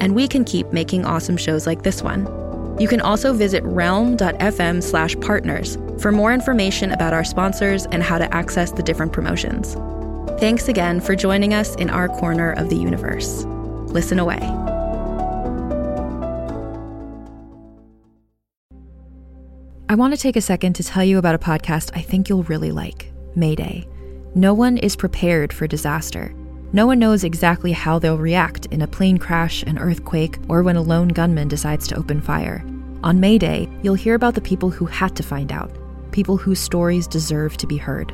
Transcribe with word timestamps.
and 0.00 0.14
we 0.14 0.28
can 0.28 0.44
keep 0.44 0.72
making 0.72 1.04
awesome 1.04 1.36
shows 1.36 1.66
like 1.66 1.82
this 1.82 2.02
one. 2.02 2.26
You 2.78 2.88
can 2.88 3.00
also 3.00 3.32
visit 3.32 3.62
realm.fm 3.64 4.82
slash 4.82 5.16
partners 5.20 5.78
for 5.98 6.10
more 6.10 6.32
information 6.32 6.92
about 6.92 7.12
our 7.12 7.24
sponsors 7.24 7.86
and 7.86 8.02
how 8.02 8.18
to 8.18 8.34
access 8.34 8.72
the 8.72 8.82
different 8.82 9.12
promotions. 9.12 9.74
Thanks 10.40 10.68
again 10.68 11.00
for 11.00 11.14
joining 11.14 11.54
us 11.54 11.76
in 11.76 11.88
our 11.88 12.08
corner 12.08 12.52
of 12.52 12.70
the 12.70 12.76
universe. 12.76 13.44
Listen 13.86 14.18
away. 14.18 14.40
I 19.88 19.94
want 19.94 20.12
to 20.12 20.20
take 20.20 20.34
a 20.34 20.40
second 20.40 20.72
to 20.74 20.82
tell 20.82 21.04
you 21.04 21.18
about 21.18 21.36
a 21.36 21.38
podcast 21.38 21.92
I 21.94 22.00
think 22.00 22.28
you'll 22.28 22.42
really 22.44 22.72
like 22.72 23.12
Mayday. 23.36 23.86
No 24.34 24.52
one 24.52 24.76
is 24.78 24.96
prepared 24.96 25.52
for 25.52 25.68
disaster. 25.68 26.34
No 26.74 26.88
one 26.88 26.98
knows 26.98 27.22
exactly 27.22 27.70
how 27.70 28.00
they'll 28.00 28.18
react 28.18 28.66
in 28.66 28.82
a 28.82 28.88
plane 28.88 29.16
crash, 29.16 29.62
an 29.62 29.78
earthquake, 29.78 30.38
or 30.48 30.64
when 30.64 30.74
a 30.74 30.82
lone 30.82 31.06
gunman 31.06 31.46
decides 31.46 31.86
to 31.86 31.96
open 31.96 32.20
fire. 32.20 32.64
On 33.04 33.20
Mayday, 33.20 33.68
you'll 33.84 33.94
hear 33.94 34.16
about 34.16 34.34
the 34.34 34.40
people 34.40 34.70
who 34.70 34.84
had 34.84 35.14
to 35.14 35.22
find 35.22 35.52
out, 35.52 35.70
people 36.10 36.36
whose 36.36 36.58
stories 36.58 37.06
deserve 37.06 37.56
to 37.58 37.68
be 37.68 37.76
heard. 37.76 38.12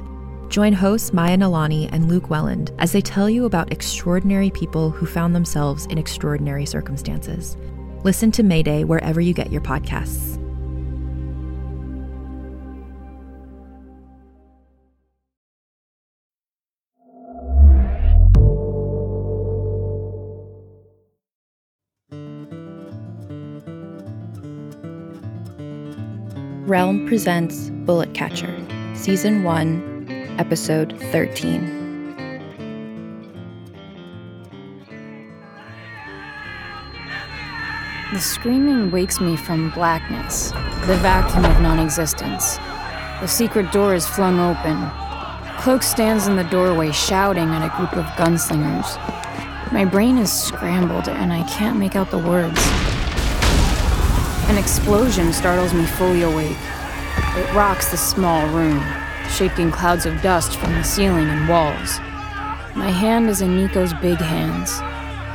Join 0.51 0.75
hosts 0.75 1.15
Maya 1.15 1.39
Nalani 1.39 1.89
and 1.91 2.11
Luke 2.11 2.29
Welland 2.29 2.71
as 2.79 2.93
they 2.93 3.01
tell 3.01 3.31
you 3.31 3.47
about 3.47 3.73
extraordinary 3.73 4.51
people 4.51 4.91
who 4.91 5.07
found 5.07 5.35
themselves 5.35 5.87
in 5.87 5.97
extraordinary 5.97 6.67
circumstances. 6.67 7.57
Listen 8.05 8.31
to 8.33 8.43
Mayday 8.43 8.85
wherever 8.85 9.23
you 9.23 9.33
get 9.33 9.51
your 9.51 9.63
podcasts. 9.63 10.37
Presents 26.91 27.71
Bullet 27.71 28.13
Catcher, 28.15 28.53
Season 28.95 29.45
1, 29.45 30.35
Episode 30.39 30.99
13. 31.13 31.81
The 38.13 38.19
screaming 38.19 38.91
wakes 38.91 39.21
me 39.21 39.37
from 39.37 39.71
blackness, 39.71 40.51
the 40.87 40.99
vacuum 41.01 41.45
of 41.45 41.61
non 41.61 41.79
existence. 41.79 42.57
The 43.21 43.29
secret 43.29 43.71
door 43.71 43.95
is 43.95 44.05
flung 44.05 44.41
open. 44.41 44.91
Cloak 45.61 45.85
stands 45.85 46.27
in 46.27 46.35
the 46.35 46.45
doorway 46.45 46.91
shouting 46.91 47.51
at 47.51 47.65
a 47.65 47.77
group 47.77 47.97
of 47.97 48.05
gunslingers. 48.17 48.97
My 49.73 49.85
brain 49.85 50.19
is 50.19 50.33
scrambled 50.33 51.09
and 51.09 51.33
I 51.33 51.45
can't 51.45 51.79
make 51.79 51.95
out 51.95 52.11
the 52.11 52.19
words. 52.19 52.61
An 54.51 54.59
explosion 54.59 55.33
startles 55.33 55.73
me 55.73 55.87
fully 55.87 56.23
awake. 56.23 56.57
It 57.37 57.55
rocks 57.55 57.91
the 57.91 57.97
small 57.97 58.47
room, 58.49 58.85
shaking 59.29 59.71
clouds 59.71 60.07
of 60.07 60.21
dust 60.23 60.57
from 60.57 60.73
the 60.75 60.83
ceiling 60.83 61.29
and 61.29 61.49
walls. 61.49 61.99
My 62.77 62.91
hand 62.91 63.29
is 63.29 63.41
in 63.41 63.57
Nico's 63.57 63.95
big 63.95 64.19
hands. 64.19 64.81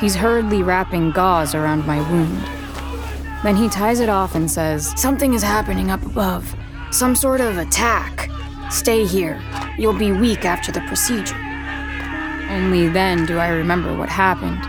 He's 0.02 0.16
hurriedly 0.16 0.64
wrapping 0.64 1.12
gauze 1.12 1.56
around 1.56 1.86
my 1.86 2.00
wound. 2.12 2.44
Then 3.44 3.56
he 3.56 3.70
ties 3.70 4.00
it 4.00 4.10
off 4.10 4.36
and 4.36 4.50
says, 4.50 4.94
Something 5.00 5.34
is 5.34 5.44
happening 5.44 5.92
up 5.92 6.06
above. 6.06 6.56
Some 6.92 7.16
sort 7.16 7.42
of 7.42 7.58
attack. 7.58 8.30
Stay 8.70 9.06
here. 9.06 9.42
You'll 9.78 9.98
be 9.98 10.12
weak 10.12 10.46
after 10.46 10.72
the 10.72 10.82
procedure. 10.82 11.38
Only 12.50 12.88
then 12.88 13.26
do 13.26 13.38
I 13.38 13.50
remember 13.50 13.96
what 13.96 14.10
happened 14.10 14.64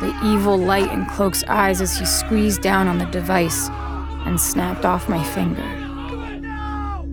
the 0.00 0.16
evil 0.22 0.56
light 0.56 0.92
in 0.92 1.04
Cloak's 1.06 1.42
eyes 1.48 1.80
as 1.80 1.98
he 1.98 2.06
squeezed 2.06 2.62
down 2.62 2.86
on 2.86 2.98
the 2.98 3.06
device 3.06 3.68
and 4.26 4.40
snapped 4.40 4.84
off 4.84 5.08
my 5.08 5.22
finger. 5.34 5.77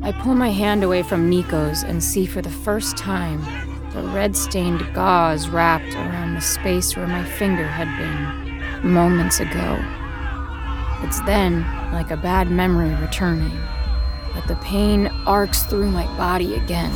I 0.05 0.11
pull 0.11 0.35
my 0.35 0.51
hand 0.51 0.83
away 0.83 1.01
from 1.01 1.31
Nico's 1.31 1.81
and 1.81 2.03
see 2.03 2.27
for 2.27 2.39
the 2.39 2.51
first 2.51 2.95
time 2.95 3.41
the 3.89 4.03
red 4.09 4.37
stained 4.37 4.93
gauze 4.93 5.49
wrapped 5.49 5.95
around 5.95 6.35
the 6.35 6.41
space 6.41 6.95
where 6.95 7.07
my 7.07 7.25
finger 7.25 7.65
had 7.65 7.87
been 7.97 8.93
moments 8.93 9.39
ago. 9.39 9.83
It's 11.01 11.19
then, 11.21 11.61
like 11.91 12.11
a 12.11 12.17
bad 12.17 12.51
memory 12.51 12.93
returning, 13.01 13.57
that 14.35 14.47
the 14.47 14.57
pain 14.57 15.07
arcs 15.25 15.63
through 15.63 15.89
my 15.89 16.05
body 16.17 16.53
again. 16.53 16.91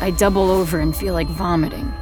I 0.00 0.14
double 0.16 0.48
over 0.48 0.78
and 0.78 0.94
feel 0.94 1.14
like 1.14 1.26
vomiting. 1.26 1.92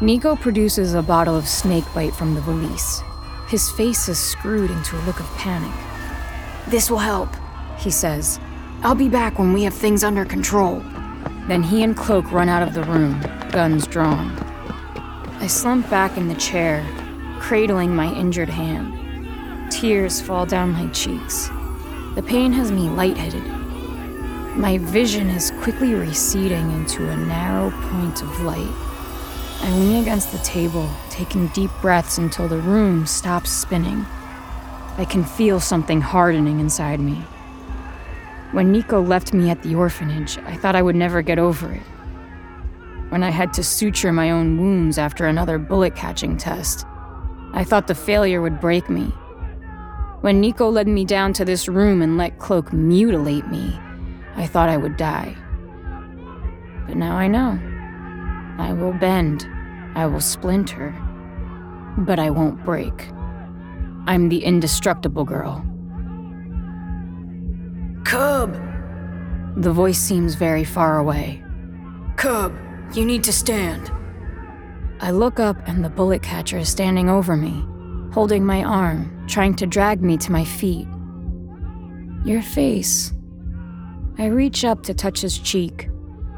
Nico 0.00 0.34
produces 0.34 0.94
a 0.94 1.02
bottle 1.02 1.36
of 1.36 1.46
snakebite 1.46 2.12
from 2.16 2.34
the 2.34 2.40
valise. 2.40 3.02
His 3.46 3.70
face 3.70 4.08
is 4.08 4.18
screwed 4.18 4.72
into 4.72 4.96
a 4.96 5.06
look 5.06 5.20
of 5.20 5.26
panic. 5.36 5.72
This 6.66 6.90
will 6.90 6.98
help, 6.98 7.28
he 7.78 7.92
says. 7.92 8.40
I'll 8.82 8.94
be 8.94 9.10
back 9.10 9.38
when 9.38 9.52
we 9.52 9.64
have 9.64 9.74
things 9.74 10.02
under 10.02 10.24
control. 10.24 10.82
Then 11.48 11.62
he 11.62 11.82
and 11.82 11.94
Cloak 11.94 12.32
run 12.32 12.48
out 12.48 12.66
of 12.66 12.72
the 12.72 12.82
room, 12.84 13.20
guns 13.52 13.86
drawn. 13.86 14.30
I 15.38 15.48
slump 15.48 15.90
back 15.90 16.16
in 16.16 16.28
the 16.28 16.34
chair, 16.36 16.82
cradling 17.40 17.94
my 17.94 18.10
injured 18.14 18.48
hand. 18.48 19.70
Tears 19.70 20.22
fall 20.22 20.46
down 20.46 20.72
my 20.72 20.86
cheeks. 20.92 21.48
The 22.14 22.24
pain 22.26 22.52
has 22.54 22.72
me 22.72 22.88
lightheaded. 22.88 23.44
My 24.56 24.78
vision 24.78 25.28
is 25.28 25.50
quickly 25.60 25.92
receding 25.92 26.70
into 26.72 27.06
a 27.06 27.16
narrow 27.18 27.70
point 27.90 28.22
of 28.22 28.40
light. 28.40 28.72
I 29.60 29.70
lean 29.72 30.00
against 30.00 30.32
the 30.32 30.38
table, 30.38 30.88
taking 31.10 31.48
deep 31.48 31.70
breaths 31.82 32.16
until 32.16 32.48
the 32.48 32.56
room 32.56 33.04
stops 33.04 33.50
spinning. 33.50 34.06
I 34.96 35.04
can 35.04 35.22
feel 35.22 35.60
something 35.60 36.00
hardening 36.00 36.60
inside 36.60 36.98
me. 36.98 37.26
When 38.52 38.72
Nico 38.72 39.00
left 39.00 39.32
me 39.32 39.48
at 39.48 39.62
the 39.62 39.76
orphanage, 39.76 40.36
I 40.38 40.56
thought 40.56 40.74
I 40.74 40.82
would 40.82 40.96
never 40.96 41.22
get 41.22 41.38
over 41.38 41.72
it. 41.72 41.82
When 43.10 43.22
I 43.22 43.30
had 43.30 43.52
to 43.54 43.62
suture 43.62 44.12
my 44.12 44.30
own 44.30 44.58
wounds 44.58 44.98
after 44.98 45.26
another 45.26 45.56
bullet 45.56 45.94
catching 45.94 46.36
test, 46.36 46.84
I 47.52 47.62
thought 47.62 47.86
the 47.86 47.94
failure 47.94 48.42
would 48.42 48.60
break 48.60 48.90
me. 48.90 49.12
When 50.20 50.40
Nico 50.40 50.68
led 50.68 50.88
me 50.88 51.04
down 51.04 51.32
to 51.34 51.44
this 51.44 51.68
room 51.68 52.02
and 52.02 52.18
let 52.18 52.40
Cloak 52.40 52.72
mutilate 52.72 53.46
me, 53.46 53.78
I 54.34 54.46
thought 54.46 54.68
I 54.68 54.76
would 54.76 54.96
die. 54.96 55.36
But 56.86 56.96
now 56.96 57.16
I 57.16 57.28
know. 57.28 57.58
I 58.58 58.72
will 58.72 58.92
bend, 58.92 59.48
I 59.94 60.06
will 60.06 60.20
splinter, 60.20 60.94
but 61.98 62.18
I 62.18 62.30
won't 62.30 62.64
break. 62.64 63.08
I'm 64.06 64.28
the 64.28 64.44
indestructible 64.44 65.24
girl. 65.24 65.64
Cub! 68.04 68.54
The 69.56 69.72
voice 69.72 69.98
seems 69.98 70.34
very 70.34 70.64
far 70.64 70.98
away. 70.98 71.42
Cub, 72.16 72.56
you 72.92 73.04
need 73.04 73.24
to 73.24 73.32
stand. 73.32 73.90
I 75.00 75.10
look 75.10 75.40
up 75.40 75.56
and 75.66 75.84
the 75.84 75.88
bullet 75.88 76.22
catcher 76.22 76.58
is 76.58 76.68
standing 76.68 77.08
over 77.08 77.36
me, 77.36 77.64
holding 78.12 78.44
my 78.44 78.62
arm, 78.62 79.26
trying 79.26 79.54
to 79.56 79.66
drag 79.66 80.02
me 80.02 80.16
to 80.18 80.32
my 80.32 80.44
feet. 80.44 80.86
Your 82.24 82.42
face. 82.42 83.12
I 84.18 84.26
reach 84.26 84.64
up 84.64 84.82
to 84.84 84.94
touch 84.94 85.20
his 85.20 85.38
cheek. 85.38 85.88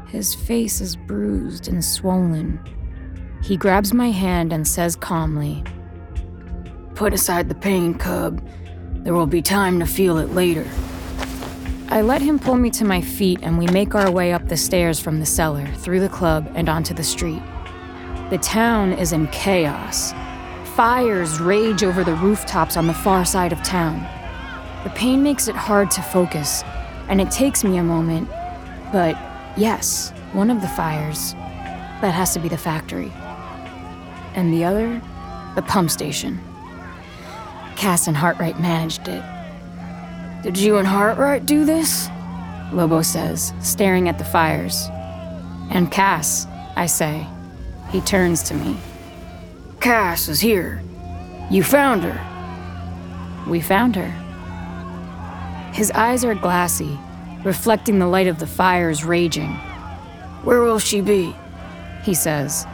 His 0.07 0.33
face 0.33 0.79
is 0.79 0.95
bruised 0.95 1.67
and 1.67 1.83
swollen. 1.83 2.59
He 3.41 3.57
grabs 3.57 3.93
my 3.93 4.11
hand 4.11 4.53
and 4.53 4.65
says 4.65 4.95
calmly, 4.95 5.63
Put 6.95 7.13
aside 7.13 7.49
the 7.49 7.55
pain, 7.55 7.95
cub. 7.95 8.47
There 9.03 9.13
will 9.13 9.27
be 9.27 9.41
time 9.41 9.79
to 9.79 9.85
feel 9.85 10.17
it 10.19 10.29
later. 10.29 10.65
I 11.93 12.01
let 12.01 12.21
him 12.21 12.39
pull 12.39 12.55
me 12.55 12.69
to 12.71 12.85
my 12.85 13.01
feet 13.01 13.39
and 13.43 13.57
we 13.57 13.67
make 13.67 13.93
our 13.93 14.09
way 14.09 14.33
up 14.33 14.47
the 14.47 14.57
stairs 14.57 14.99
from 14.99 15.19
the 15.19 15.25
cellar, 15.25 15.67
through 15.75 15.99
the 15.99 16.09
club, 16.09 16.51
and 16.55 16.67
onto 16.67 16.93
the 16.93 17.03
street. 17.03 17.41
The 18.31 18.39
town 18.39 18.93
is 18.93 19.13
in 19.13 19.27
chaos. 19.27 20.11
Fires 20.75 21.39
rage 21.39 21.83
over 21.83 22.03
the 22.03 22.15
rooftops 22.15 22.77
on 22.77 22.87
the 22.87 22.93
far 22.93 23.25
side 23.25 23.53
of 23.53 23.61
town. 23.61 24.01
The 24.83 24.89
pain 24.95 25.21
makes 25.21 25.47
it 25.47 25.55
hard 25.55 25.91
to 25.91 26.01
focus, 26.01 26.63
and 27.09 27.21
it 27.21 27.29
takes 27.29 27.63
me 27.63 27.77
a 27.77 27.83
moment, 27.83 28.27
but 28.91 29.15
Yes, 29.55 30.09
one 30.31 30.49
of 30.49 30.61
the 30.61 30.67
fires. 30.67 31.33
That 32.01 32.15
has 32.15 32.33
to 32.33 32.39
be 32.39 32.49
the 32.49 32.57
factory. 32.57 33.11
And 34.33 34.51
the 34.51 34.63
other, 34.63 34.99
the 35.53 35.61
pump 35.61 35.91
station. 35.91 36.41
Cass 37.75 38.07
and 38.07 38.17
Hartright 38.17 38.59
managed 38.59 39.07
it. 39.07 39.23
Did 40.43 40.57
you 40.57 40.75
and 40.75 40.85
Hartright 40.85 41.45
do 41.45 41.63
this? 41.63 42.09
Lobo 42.73 43.01
says, 43.01 43.53
staring 43.61 44.09
at 44.09 44.17
the 44.17 44.25
fires. 44.25 44.89
And 45.71 45.89
Cass, 45.89 46.47
I 46.75 46.85
say. 46.85 47.25
He 47.91 48.01
turns 48.01 48.43
to 48.43 48.53
me. 48.53 48.75
Cass 49.79 50.27
is 50.27 50.41
here. 50.41 50.83
You 51.49 51.63
found 51.63 52.03
her. 52.03 53.49
We 53.49 53.61
found 53.61 53.95
her. 53.95 54.09
His 55.71 55.91
eyes 55.91 56.25
are 56.25 56.35
glassy, 56.35 56.99
reflecting 57.45 57.99
the 57.99 58.07
light 58.07 58.27
of 58.27 58.39
the 58.39 58.47
fires 58.47 59.05
raging. 59.05 59.51
Where 60.43 60.61
will 60.61 60.79
she 60.79 60.99
be? 60.99 61.33
He 62.03 62.13
says. 62.13 62.67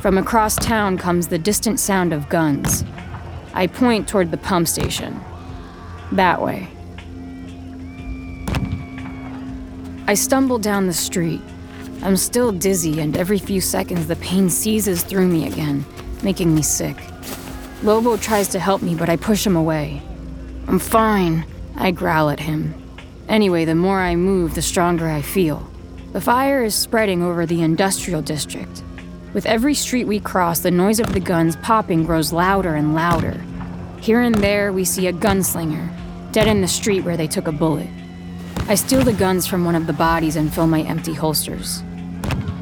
From 0.00 0.18
across 0.18 0.54
town 0.54 0.98
comes 0.98 1.26
the 1.26 1.38
distant 1.38 1.80
sound 1.80 2.12
of 2.12 2.28
guns. 2.28 2.84
I 3.54 3.66
point 3.66 4.06
toward 4.06 4.30
the 4.30 4.36
pump 4.36 4.68
station. 4.68 5.20
That 6.12 6.40
way. 6.40 6.68
I 10.08 10.14
stumble 10.14 10.58
down 10.58 10.86
the 10.86 10.92
street. 10.92 11.40
I'm 12.02 12.16
still 12.16 12.52
dizzy, 12.52 13.00
and 13.00 13.16
every 13.16 13.40
few 13.40 13.60
seconds 13.60 14.06
the 14.06 14.14
pain 14.16 14.48
seizes 14.48 15.02
through 15.02 15.26
me 15.26 15.48
again, 15.48 15.84
making 16.22 16.54
me 16.54 16.62
sick. 16.62 16.96
Lobo 17.82 18.16
tries 18.16 18.46
to 18.48 18.60
help 18.60 18.82
me, 18.82 18.94
but 18.94 19.08
I 19.08 19.16
push 19.16 19.44
him 19.44 19.56
away. 19.56 20.00
I'm 20.68 20.78
fine, 20.78 21.44
I 21.74 21.90
growl 21.90 22.30
at 22.30 22.38
him. 22.38 22.74
Anyway, 23.28 23.64
the 23.64 23.74
more 23.74 23.98
I 23.98 24.14
move, 24.14 24.54
the 24.54 24.62
stronger 24.62 25.08
I 25.08 25.22
feel. 25.22 25.68
The 26.12 26.20
fire 26.20 26.62
is 26.62 26.76
spreading 26.76 27.24
over 27.24 27.44
the 27.44 27.62
industrial 27.62 28.22
district. 28.22 28.84
With 29.34 29.44
every 29.44 29.74
street 29.74 30.06
we 30.06 30.20
cross, 30.20 30.60
the 30.60 30.70
noise 30.70 31.00
of 31.00 31.14
the 31.14 31.20
guns 31.20 31.56
popping 31.56 32.04
grows 32.04 32.32
louder 32.32 32.76
and 32.76 32.94
louder. 32.94 33.44
Here 34.00 34.20
and 34.20 34.36
there, 34.36 34.72
we 34.72 34.84
see 34.84 35.08
a 35.08 35.12
gunslinger, 35.12 35.92
dead 36.30 36.46
in 36.46 36.60
the 36.60 36.68
street 36.68 37.00
where 37.00 37.16
they 37.16 37.26
took 37.26 37.48
a 37.48 37.52
bullet. 37.52 37.88
I 38.68 38.74
steal 38.74 39.02
the 39.02 39.12
guns 39.12 39.46
from 39.46 39.64
one 39.64 39.76
of 39.76 39.86
the 39.86 39.92
bodies 39.92 40.34
and 40.34 40.52
fill 40.52 40.66
my 40.66 40.82
empty 40.82 41.14
holsters. 41.14 41.84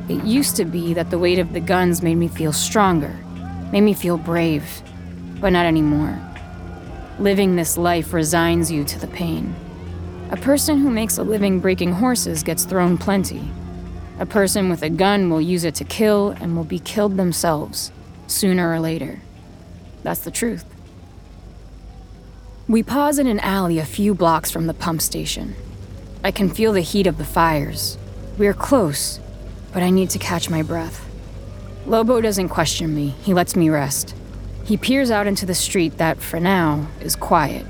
It 0.06 0.22
used 0.22 0.54
to 0.56 0.66
be 0.66 0.92
that 0.92 1.08
the 1.08 1.18
weight 1.18 1.38
of 1.38 1.54
the 1.54 1.60
guns 1.60 2.02
made 2.02 2.16
me 2.16 2.28
feel 2.28 2.52
stronger, 2.52 3.16
made 3.72 3.80
me 3.80 3.94
feel 3.94 4.18
brave, 4.18 4.82
but 5.40 5.48
not 5.48 5.64
anymore. 5.64 6.20
Living 7.18 7.56
this 7.56 7.78
life 7.78 8.12
resigns 8.12 8.70
you 8.70 8.84
to 8.84 8.98
the 8.98 9.06
pain. 9.06 9.54
A 10.30 10.36
person 10.36 10.78
who 10.78 10.90
makes 10.90 11.16
a 11.16 11.22
living 11.22 11.58
breaking 11.58 11.92
horses 11.92 12.42
gets 12.42 12.66
thrown 12.66 12.98
plenty. 12.98 13.50
A 14.18 14.26
person 14.26 14.68
with 14.68 14.82
a 14.82 14.90
gun 14.90 15.30
will 15.30 15.40
use 15.40 15.64
it 15.64 15.74
to 15.76 15.84
kill 15.84 16.32
and 16.32 16.54
will 16.54 16.64
be 16.64 16.80
killed 16.80 17.16
themselves, 17.16 17.92
sooner 18.26 18.70
or 18.70 18.78
later. 18.78 19.22
That's 20.02 20.20
the 20.20 20.30
truth. 20.30 20.66
We 22.68 22.82
pause 22.82 23.18
in 23.18 23.26
an 23.26 23.40
alley 23.40 23.78
a 23.78 23.86
few 23.86 24.14
blocks 24.14 24.50
from 24.50 24.66
the 24.66 24.74
pump 24.74 25.00
station. 25.00 25.54
I 26.24 26.30
can 26.30 26.48
feel 26.48 26.72
the 26.72 26.80
heat 26.80 27.06
of 27.06 27.18
the 27.18 27.24
fires. 27.24 27.98
We're 28.38 28.54
close, 28.54 29.20
but 29.74 29.82
I 29.82 29.90
need 29.90 30.08
to 30.10 30.18
catch 30.18 30.48
my 30.48 30.62
breath. 30.62 31.06
Lobo 31.84 32.22
doesn't 32.22 32.48
question 32.48 32.94
me, 32.94 33.08
he 33.08 33.34
lets 33.34 33.54
me 33.54 33.68
rest. 33.68 34.14
He 34.64 34.78
peers 34.78 35.10
out 35.10 35.26
into 35.26 35.44
the 35.44 35.54
street 35.54 35.98
that, 35.98 36.22
for 36.22 36.40
now, 36.40 36.88
is 37.02 37.14
quiet. 37.14 37.66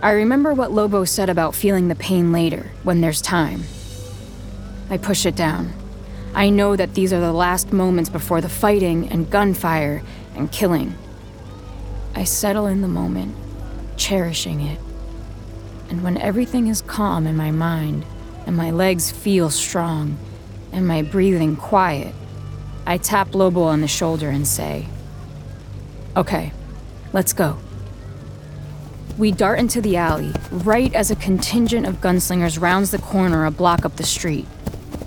I 0.00 0.12
remember 0.12 0.54
what 0.54 0.72
Lobo 0.72 1.04
said 1.04 1.28
about 1.28 1.54
feeling 1.54 1.88
the 1.88 1.94
pain 1.94 2.32
later, 2.32 2.70
when 2.82 3.02
there's 3.02 3.20
time. 3.20 3.64
I 4.88 4.96
push 4.96 5.26
it 5.26 5.36
down. 5.36 5.74
I 6.34 6.48
know 6.48 6.76
that 6.76 6.94
these 6.94 7.12
are 7.12 7.20
the 7.20 7.32
last 7.32 7.74
moments 7.74 8.08
before 8.08 8.40
the 8.40 8.48
fighting 8.48 9.10
and 9.10 9.30
gunfire 9.30 10.02
and 10.34 10.50
killing. 10.50 10.94
I 12.14 12.24
settle 12.24 12.68
in 12.68 12.80
the 12.80 12.88
moment, 12.88 13.36
cherishing 13.98 14.62
it. 14.62 14.78
And 15.88 16.02
when 16.02 16.18
everything 16.18 16.66
is 16.66 16.82
calm 16.82 17.26
in 17.26 17.36
my 17.36 17.50
mind, 17.50 18.04
and 18.46 18.56
my 18.56 18.70
legs 18.70 19.10
feel 19.10 19.50
strong, 19.50 20.18
and 20.72 20.86
my 20.86 21.02
breathing 21.02 21.56
quiet, 21.56 22.14
I 22.86 22.98
tap 22.98 23.34
Lobo 23.34 23.62
on 23.62 23.80
the 23.80 23.88
shoulder 23.88 24.28
and 24.28 24.46
say, 24.46 24.86
Okay, 26.16 26.52
let's 27.12 27.32
go. 27.32 27.58
We 29.18 29.32
dart 29.32 29.58
into 29.58 29.80
the 29.80 29.96
alley, 29.96 30.32
right 30.50 30.92
as 30.94 31.10
a 31.10 31.16
contingent 31.16 31.86
of 31.86 32.00
gunslingers 32.00 32.60
rounds 32.60 32.90
the 32.90 32.98
corner 32.98 33.46
a 33.46 33.50
block 33.50 33.84
up 33.84 33.96
the 33.96 34.04
street. 34.04 34.46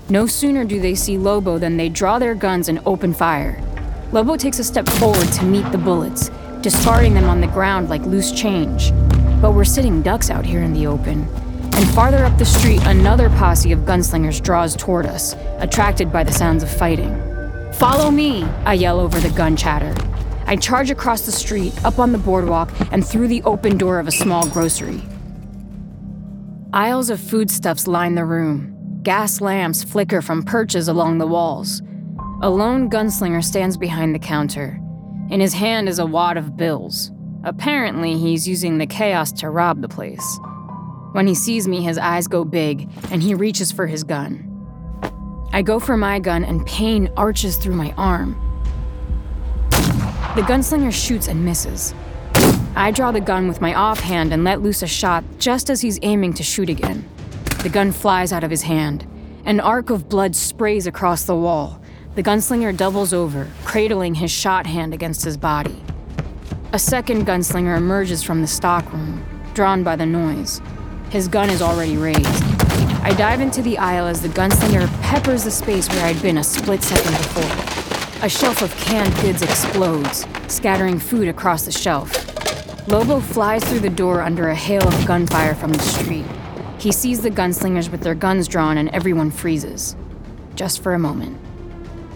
No 0.08 0.26
sooner 0.26 0.64
do 0.64 0.80
they 0.80 0.96
see 0.96 1.16
Lobo 1.16 1.58
than 1.58 1.76
they 1.76 1.88
draw 1.88 2.18
their 2.18 2.34
guns 2.34 2.68
and 2.68 2.80
open 2.84 3.14
fire. 3.14 3.62
Lobo 4.10 4.36
takes 4.36 4.58
a 4.58 4.64
step 4.64 4.88
forward 4.88 5.28
to 5.34 5.44
meet 5.44 5.70
the 5.70 5.78
bullets, 5.78 6.30
discarding 6.62 7.14
them 7.14 7.26
on 7.26 7.40
the 7.40 7.46
ground 7.46 7.88
like 7.88 8.02
loose 8.02 8.32
change. 8.32 8.90
But 9.40 9.54
we're 9.54 9.64
sitting 9.64 10.02
ducks 10.02 10.30
out 10.30 10.44
here 10.44 10.62
in 10.62 10.72
the 10.72 10.86
open. 10.86 11.22
And 11.72 11.88
farther 11.90 12.24
up 12.24 12.36
the 12.36 12.44
street, 12.44 12.80
another 12.84 13.30
posse 13.30 13.72
of 13.72 13.80
gunslingers 13.80 14.42
draws 14.42 14.76
toward 14.76 15.06
us, 15.06 15.34
attracted 15.58 16.12
by 16.12 16.24
the 16.24 16.32
sounds 16.32 16.62
of 16.62 16.70
fighting. 16.70 17.14
Follow 17.72 18.10
me, 18.10 18.42
I 18.64 18.74
yell 18.74 19.00
over 19.00 19.18
the 19.18 19.30
gun 19.30 19.56
chatter. 19.56 19.94
I 20.46 20.56
charge 20.56 20.90
across 20.90 21.22
the 21.22 21.32
street, 21.32 21.72
up 21.84 21.98
on 21.98 22.12
the 22.12 22.18
boardwalk, 22.18 22.70
and 22.92 23.06
through 23.06 23.28
the 23.28 23.42
open 23.44 23.78
door 23.78 23.98
of 23.98 24.08
a 24.08 24.12
small 24.12 24.46
grocery. 24.48 25.00
Aisles 26.72 27.08
of 27.08 27.18
foodstuffs 27.18 27.86
line 27.86 28.16
the 28.16 28.24
room. 28.24 29.00
Gas 29.02 29.40
lamps 29.40 29.82
flicker 29.82 30.20
from 30.20 30.42
perches 30.42 30.88
along 30.88 31.18
the 31.18 31.26
walls. 31.26 31.80
A 32.42 32.50
lone 32.50 32.90
gunslinger 32.90 33.42
stands 33.42 33.76
behind 33.76 34.14
the 34.14 34.18
counter. 34.18 34.78
In 35.30 35.40
his 35.40 35.54
hand 35.54 35.88
is 35.88 35.98
a 35.98 36.04
wad 36.04 36.36
of 36.36 36.56
bills. 36.56 37.10
Apparently, 37.42 38.18
he's 38.18 38.46
using 38.46 38.78
the 38.78 38.86
chaos 38.86 39.32
to 39.32 39.48
rob 39.48 39.80
the 39.80 39.88
place. 39.88 40.38
When 41.12 41.26
he 41.26 41.34
sees 41.34 41.66
me, 41.66 41.82
his 41.82 41.96
eyes 41.96 42.28
go 42.28 42.44
big, 42.44 42.88
and 43.10 43.22
he 43.22 43.34
reaches 43.34 43.72
for 43.72 43.86
his 43.86 44.04
gun. 44.04 44.46
I 45.52 45.62
go 45.62 45.80
for 45.80 45.96
my 45.96 46.18
gun, 46.18 46.44
and 46.44 46.66
pain 46.66 47.10
arches 47.16 47.56
through 47.56 47.76
my 47.76 47.92
arm. 47.96 48.38
The 50.36 50.42
gunslinger 50.42 50.92
shoots 50.92 51.26
and 51.28 51.44
misses. 51.44 51.94
I 52.76 52.92
draw 52.92 53.10
the 53.10 53.20
gun 53.20 53.48
with 53.48 53.60
my 53.60 53.74
offhand 53.74 54.32
and 54.32 54.44
let 54.44 54.62
loose 54.62 54.82
a 54.82 54.86
shot 54.86 55.24
just 55.38 55.70
as 55.70 55.80
he's 55.80 55.98
aiming 56.02 56.34
to 56.34 56.44
shoot 56.44 56.68
again. 56.68 57.08
The 57.62 57.68
gun 57.68 57.90
flies 57.90 58.32
out 58.32 58.44
of 58.44 58.50
his 58.50 58.62
hand. 58.62 59.06
An 59.44 59.58
arc 59.58 59.90
of 59.90 60.08
blood 60.08 60.36
sprays 60.36 60.86
across 60.86 61.24
the 61.24 61.34
wall. 61.34 61.82
The 62.14 62.22
gunslinger 62.22 62.76
doubles 62.76 63.12
over, 63.12 63.48
cradling 63.64 64.14
his 64.14 64.30
shot 64.30 64.66
hand 64.66 64.94
against 64.94 65.24
his 65.24 65.36
body. 65.36 65.82
A 66.72 66.78
second 66.78 67.26
gunslinger 67.26 67.76
emerges 67.76 68.22
from 68.22 68.42
the 68.42 68.46
stockroom, 68.46 69.24
drawn 69.54 69.82
by 69.82 69.96
the 69.96 70.06
noise. 70.06 70.62
His 71.10 71.26
gun 71.26 71.50
is 71.50 71.62
already 71.62 71.96
raised. 71.96 72.44
I 73.02 73.12
dive 73.18 73.40
into 73.40 73.60
the 73.60 73.76
aisle 73.76 74.06
as 74.06 74.22
the 74.22 74.28
gunslinger 74.28 74.86
peppers 75.02 75.42
the 75.42 75.50
space 75.50 75.88
where 75.88 76.04
I'd 76.06 76.22
been 76.22 76.38
a 76.38 76.44
split 76.44 76.80
second 76.84 77.16
before. 77.16 78.24
A 78.24 78.28
shelf 78.28 78.62
of 78.62 78.70
canned 78.76 79.12
goods 79.16 79.42
explodes, 79.42 80.28
scattering 80.46 81.00
food 81.00 81.26
across 81.26 81.64
the 81.64 81.72
shelf. 81.72 82.12
Lobo 82.86 83.18
flies 83.18 83.64
through 83.64 83.80
the 83.80 83.90
door 83.90 84.22
under 84.22 84.50
a 84.50 84.54
hail 84.54 84.86
of 84.86 85.06
gunfire 85.06 85.56
from 85.56 85.72
the 85.72 85.82
street. 85.82 86.26
He 86.78 86.92
sees 86.92 87.20
the 87.20 87.32
gunslingers 87.32 87.90
with 87.90 88.02
their 88.02 88.14
guns 88.14 88.46
drawn, 88.46 88.78
and 88.78 88.90
everyone 88.90 89.32
freezes. 89.32 89.96
Just 90.54 90.84
for 90.84 90.94
a 90.94 91.00
moment. 91.00 91.36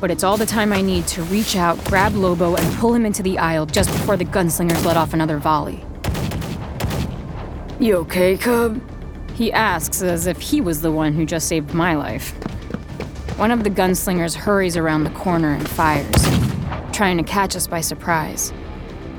But 0.01 0.11
it's 0.11 0.25
all 0.25 0.37
the 0.37 0.47
time 0.47 0.73
I 0.73 0.81
need 0.81 1.07
to 1.09 1.23
reach 1.25 1.57
out, 1.57 1.83
grab 1.85 2.15
Lobo, 2.15 2.57
and 2.57 2.77
pull 2.77 2.95
him 2.95 3.07
into 3.07 3.23
the 3.23 3.39
aisle 3.39 3.67
just 3.67 3.91
before 3.91 4.17
the 4.17 4.25
gunslingers 4.25 4.85
let 4.85 4.97
off 4.97 5.15
another 5.15 5.39
volley. 5.39 5.85
You 7.81 7.97
okay, 7.97 8.37
Cub? 8.37 8.81
He 9.35 9.53
asks 9.53 10.03
as 10.03 10.27
if 10.27 10.41
he 10.41 10.61
was 10.61 10.81
the 10.81 10.93
one 10.93 11.13
who 11.13 11.27
just 11.27 11.49
saved 11.49 11.75
my 11.75 11.95
life. 11.95 12.31
One 13.37 13.51
of 13.51 13.65
the 13.65 13.71
gunslingers 13.71 14.35
hurries 14.35 14.77
around 14.77 15.05
the 15.05 15.11
corner 15.11 15.53
and 15.53 15.69
fires, 15.69 16.23
trying 16.93 17.17
to 17.17 17.25
catch 17.25 17.57
us 17.57 17.67
by 17.67 17.81
surprise. 17.81 18.53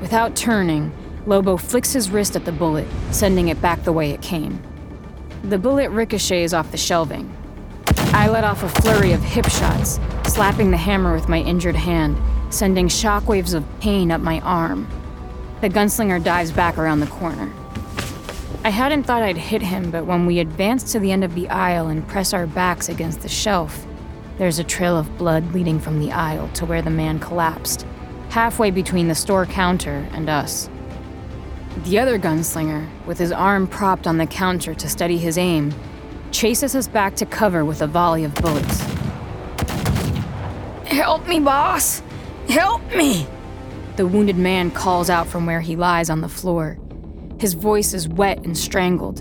Without 0.00 0.34
turning, 0.34 0.92
Lobo 1.26 1.56
flicks 1.56 1.92
his 1.92 2.10
wrist 2.10 2.34
at 2.34 2.44
the 2.44 2.52
bullet, 2.52 2.86
sending 3.10 3.48
it 3.48 3.60
back 3.60 3.82
the 3.82 3.92
way 3.92 4.10
it 4.12 4.22
came. 4.22 4.62
The 5.42 5.58
bullet 5.58 5.90
ricochets 5.90 6.54
off 6.54 6.70
the 6.70 6.78
shelving. 6.78 7.30
I 8.12 8.28
let 8.28 8.44
off 8.44 8.62
a 8.62 8.68
flurry 8.68 9.12
of 9.12 9.22
hip 9.22 9.46
shots, 9.46 10.00
slapping 10.24 10.70
the 10.70 10.76
hammer 10.76 11.14
with 11.14 11.28
my 11.28 11.40
injured 11.40 11.76
hand, 11.76 12.16
sending 12.52 12.88
shockwaves 12.88 13.54
of 13.54 13.64
pain 13.80 14.10
up 14.10 14.20
my 14.20 14.40
arm. 14.40 14.88
The 15.60 15.68
gunslinger 15.68 16.22
dives 16.22 16.52
back 16.52 16.78
around 16.78 17.00
the 17.00 17.06
corner. 17.06 17.52
I 18.64 18.70
hadn't 18.70 19.04
thought 19.04 19.22
I'd 19.22 19.36
hit 19.36 19.62
him, 19.62 19.90
but 19.90 20.06
when 20.06 20.26
we 20.26 20.40
advance 20.40 20.90
to 20.92 20.98
the 20.98 21.12
end 21.12 21.24
of 21.24 21.34
the 21.34 21.48
aisle 21.48 21.88
and 21.88 22.06
press 22.08 22.32
our 22.32 22.46
backs 22.46 22.88
against 22.88 23.20
the 23.20 23.28
shelf, 23.28 23.86
there's 24.38 24.58
a 24.58 24.64
trail 24.64 24.98
of 24.98 25.16
blood 25.16 25.54
leading 25.54 25.78
from 25.78 26.00
the 26.00 26.12
aisle 26.12 26.48
to 26.54 26.66
where 26.66 26.82
the 26.82 26.90
man 26.90 27.18
collapsed, 27.18 27.86
halfway 28.30 28.70
between 28.70 29.08
the 29.08 29.14
store 29.14 29.46
counter 29.46 30.08
and 30.12 30.28
us. 30.28 30.68
The 31.84 31.98
other 31.98 32.18
gunslinger, 32.18 32.88
with 33.06 33.18
his 33.18 33.32
arm 33.32 33.66
propped 33.66 34.06
on 34.06 34.18
the 34.18 34.26
counter 34.26 34.74
to 34.74 34.88
steady 34.88 35.18
his 35.18 35.38
aim, 35.38 35.72
chases 36.36 36.76
us 36.76 36.86
back 36.86 37.16
to 37.16 37.24
cover 37.24 37.64
with 37.64 37.80
a 37.80 37.86
volley 37.86 38.22
of 38.22 38.34
bullets. 38.34 38.80
Help 40.84 41.26
me, 41.26 41.40
boss! 41.40 42.02
Help 42.46 42.82
me! 42.94 43.26
the 43.96 44.06
wounded 44.06 44.36
man 44.36 44.70
calls 44.70 45.08
out 45.08 45.26
from 45.26 45.46
where 45.46 45.62
he 45.62 45.74
lies 45.74 46.10
on 46.10 46.20
the 46.20 46.28
floor. 46.28 46.78
His 47.40 47.54
voice 47.54 47.94
is 47.94 48.06
wet 48.06 48.44
and 48.44 48.56
strangled. 48.56 49.18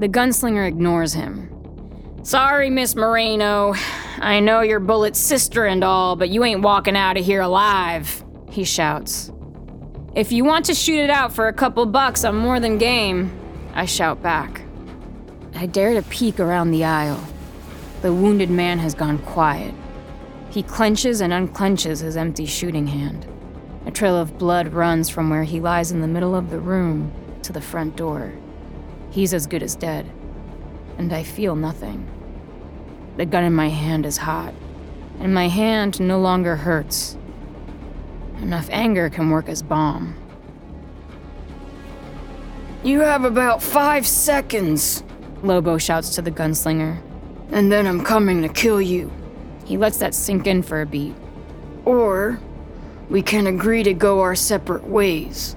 The 0.00 0.08
gunslinger 0.08 0.68
ignores 0.68 1.12
him. 1.12 1.48
Sorry, 2.22 2.70
Miss 2.70 2.94
Moreno. 2.94 3.74
I 4.18 4.38
know 4.38 4.60
you're 4.60 4.78
Bullet's 4.78 5.18
sister 5.18 5.66
and 5.66 5.82
all, 5.82 6.14
but 6.14 6.28
you 6.28 6.44
ain't 6.44 6.62
walking 6.62 6.96
out 6.96 7.16
of 7.16 7.24
here 7.24 7.40
alive, 7.40 8.24
he 8.48 8.62
shouts. 8.62 9.32
If 10.14 10.30
you 10.30 10.44
want 10.44 10.66
to 10.66 10.74
shoot 10.74 11.00
it 11.00 11.10
out 11.10 11.32
for 11.32 11.48
a 11.48 11.52
couple 11.52 11.84
bucks, 11.86 12.24
I'm 12.24 12.36
more 12.36 12.60
than 12.60 12.78
game, 12.78 13.32
I 13.74 13.86
shout 13.86 14.22
back. 14.22 14.62
I 15.54 15.66
dare 15.66 15.94
to 15.94 16.02
peek 16.02 16.40
around 16.40 16.70
the 16.70 16.84
aisle. 16.84 17.22
The 18.02 18.14
wounded 18.14 18.50
man 18.50 18.78
has 18.78 18.94
gone 18.94 19.18
quiet. 19.18 19.74
He 20.50 20.62
clenches 20.62 21.20
and 21.20 21.32
unclenches 21.32 22.00
his 22.00 22.16
empty 22.16 22.46
shooting 22.46 22.86
hand. 22.86 23.26
A 23.86 23.90
trail 23.90 24.16
of 24.16 24.38
blood 24.38 24.72
runs 24.72 25.08
from 25.08 25.30
where 25.30 25.44
he 25.44 25.60
lies 25.60 25.92
in 25.92 26.00
the 26.00 26.08
middle 26.08 26.34
of 26.34 26.50
the 26.50 26.58
room 26.58 27.12
to 27.42 27.52
the 27.52 27.60
front 27.60 27.96
door. 27.96 28.32
He's 29.10 29.34
as 29.34 29.46
good 29.46 29.62
as 29.62 29.74
dead. 29.74 30.10
And 30.98 31.12
I 31.12 31.22
feel 31.22 31.56
nothing. 31.56 32.08
The 33.16 33.26
gun 33.26 33.44
in 33.44 33.54
my 33.54 33.68
hand 33.68 34.06
is 34.06 34.18
hot, 34.18 34.54
and 35.18 35.34
my 35.34 35.48
hand 35.48 36.00
no 36.00 36.20
longer 36.20 36.56
hurts. 36.56 37.16
Enough 38.40 38.68
anger 38.70 39.10
can 39.10 39.30
work 39.30 39.48
as 39.48 39.62
balm. 39.62 40.14
You 42.82 43.00
have 43.00 43.24
about 43.24 43.62
five 43.62 44.06
seconds, 44.06 45.02
Lobo 45.42 45.78
shouts 45.78 46.14
to 46.14 46.22
the 46.22 46.30
gunslinger. 46.30 47.00
And 47.50 47.72
then 47.72 47.86
I'm 47.86 48.04
coming 48.04 48.42
to 48.42 48.48
kill 48.48 48.80
you. 48.80 49.10
He 49.64 49.76
lets 49.76 49.98
that 49.98 50.14
sink 50.14 50.46
in 50.46 50.62
for 50.62 50.80
a 50.80 50.86
beat. 50.86 51.14
Or 51.84 52.38
we 53.08 53.22
can 53.22 53.46
agree 53.46 53.82
to 53.82 53.94
go 53.94 54.20
our 54.20 54.34
separate 54.34 54.84
ways. 54.84 55.56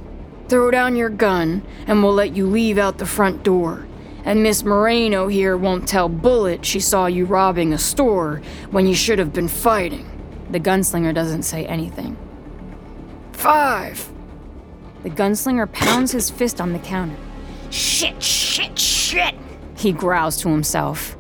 Throw 0.50 0.72
down 0.72 0.96
your 0.96 1.10
gun, 1.10 1.63
and 1.88 2.04
we'll 2.04 2.13
let 2.13 2.36
you 2.36 2.48
leave 2.48 2.78
out 2.78 2.98
the 2.98 3.06
front 3.06 3.44
door. 3.44 3.86
And 4.25 4.42
Miss 4.42 4.63
Moreno 4.63 5.28
here 5.28 5.58
won't 5.58 5.88
tell 5.88 6.08
Bullet 6.10 6.66
she 6.66 6.80
saw 6.80 7.08
you 7.08 7.25
robbing 7.25 7.74
a 7.74 7.78
store 7.78 8.42
when 8.72 8.88
you 8.88 8.96
should 8.96 9.20
have 9.20 9.34
been 9.34 9.48
fighting. 9.48 10.10
The 10.50 10.60
gunslinger 10.60 11.13
doesn't 11.13 11.44
say 11.44 11.66
anything. 11.66 12.18
Five. 13.34 14.10
The 15.04 15.10
gunslinger 15.10 15.72
pounds 15.72 16.12
his 16.12 16.30
fist 16.30 16.62
on 16.62 16.72
the 16.72 16.80
counter. 16.80 17.18
Shit, 17.70 18.22
shit, 18.24 18.78
shit, 18.80 19.36
he 19.84 19.92
growls 19.92 20.38
to 20.38 20.50
himself. 20.50 21.16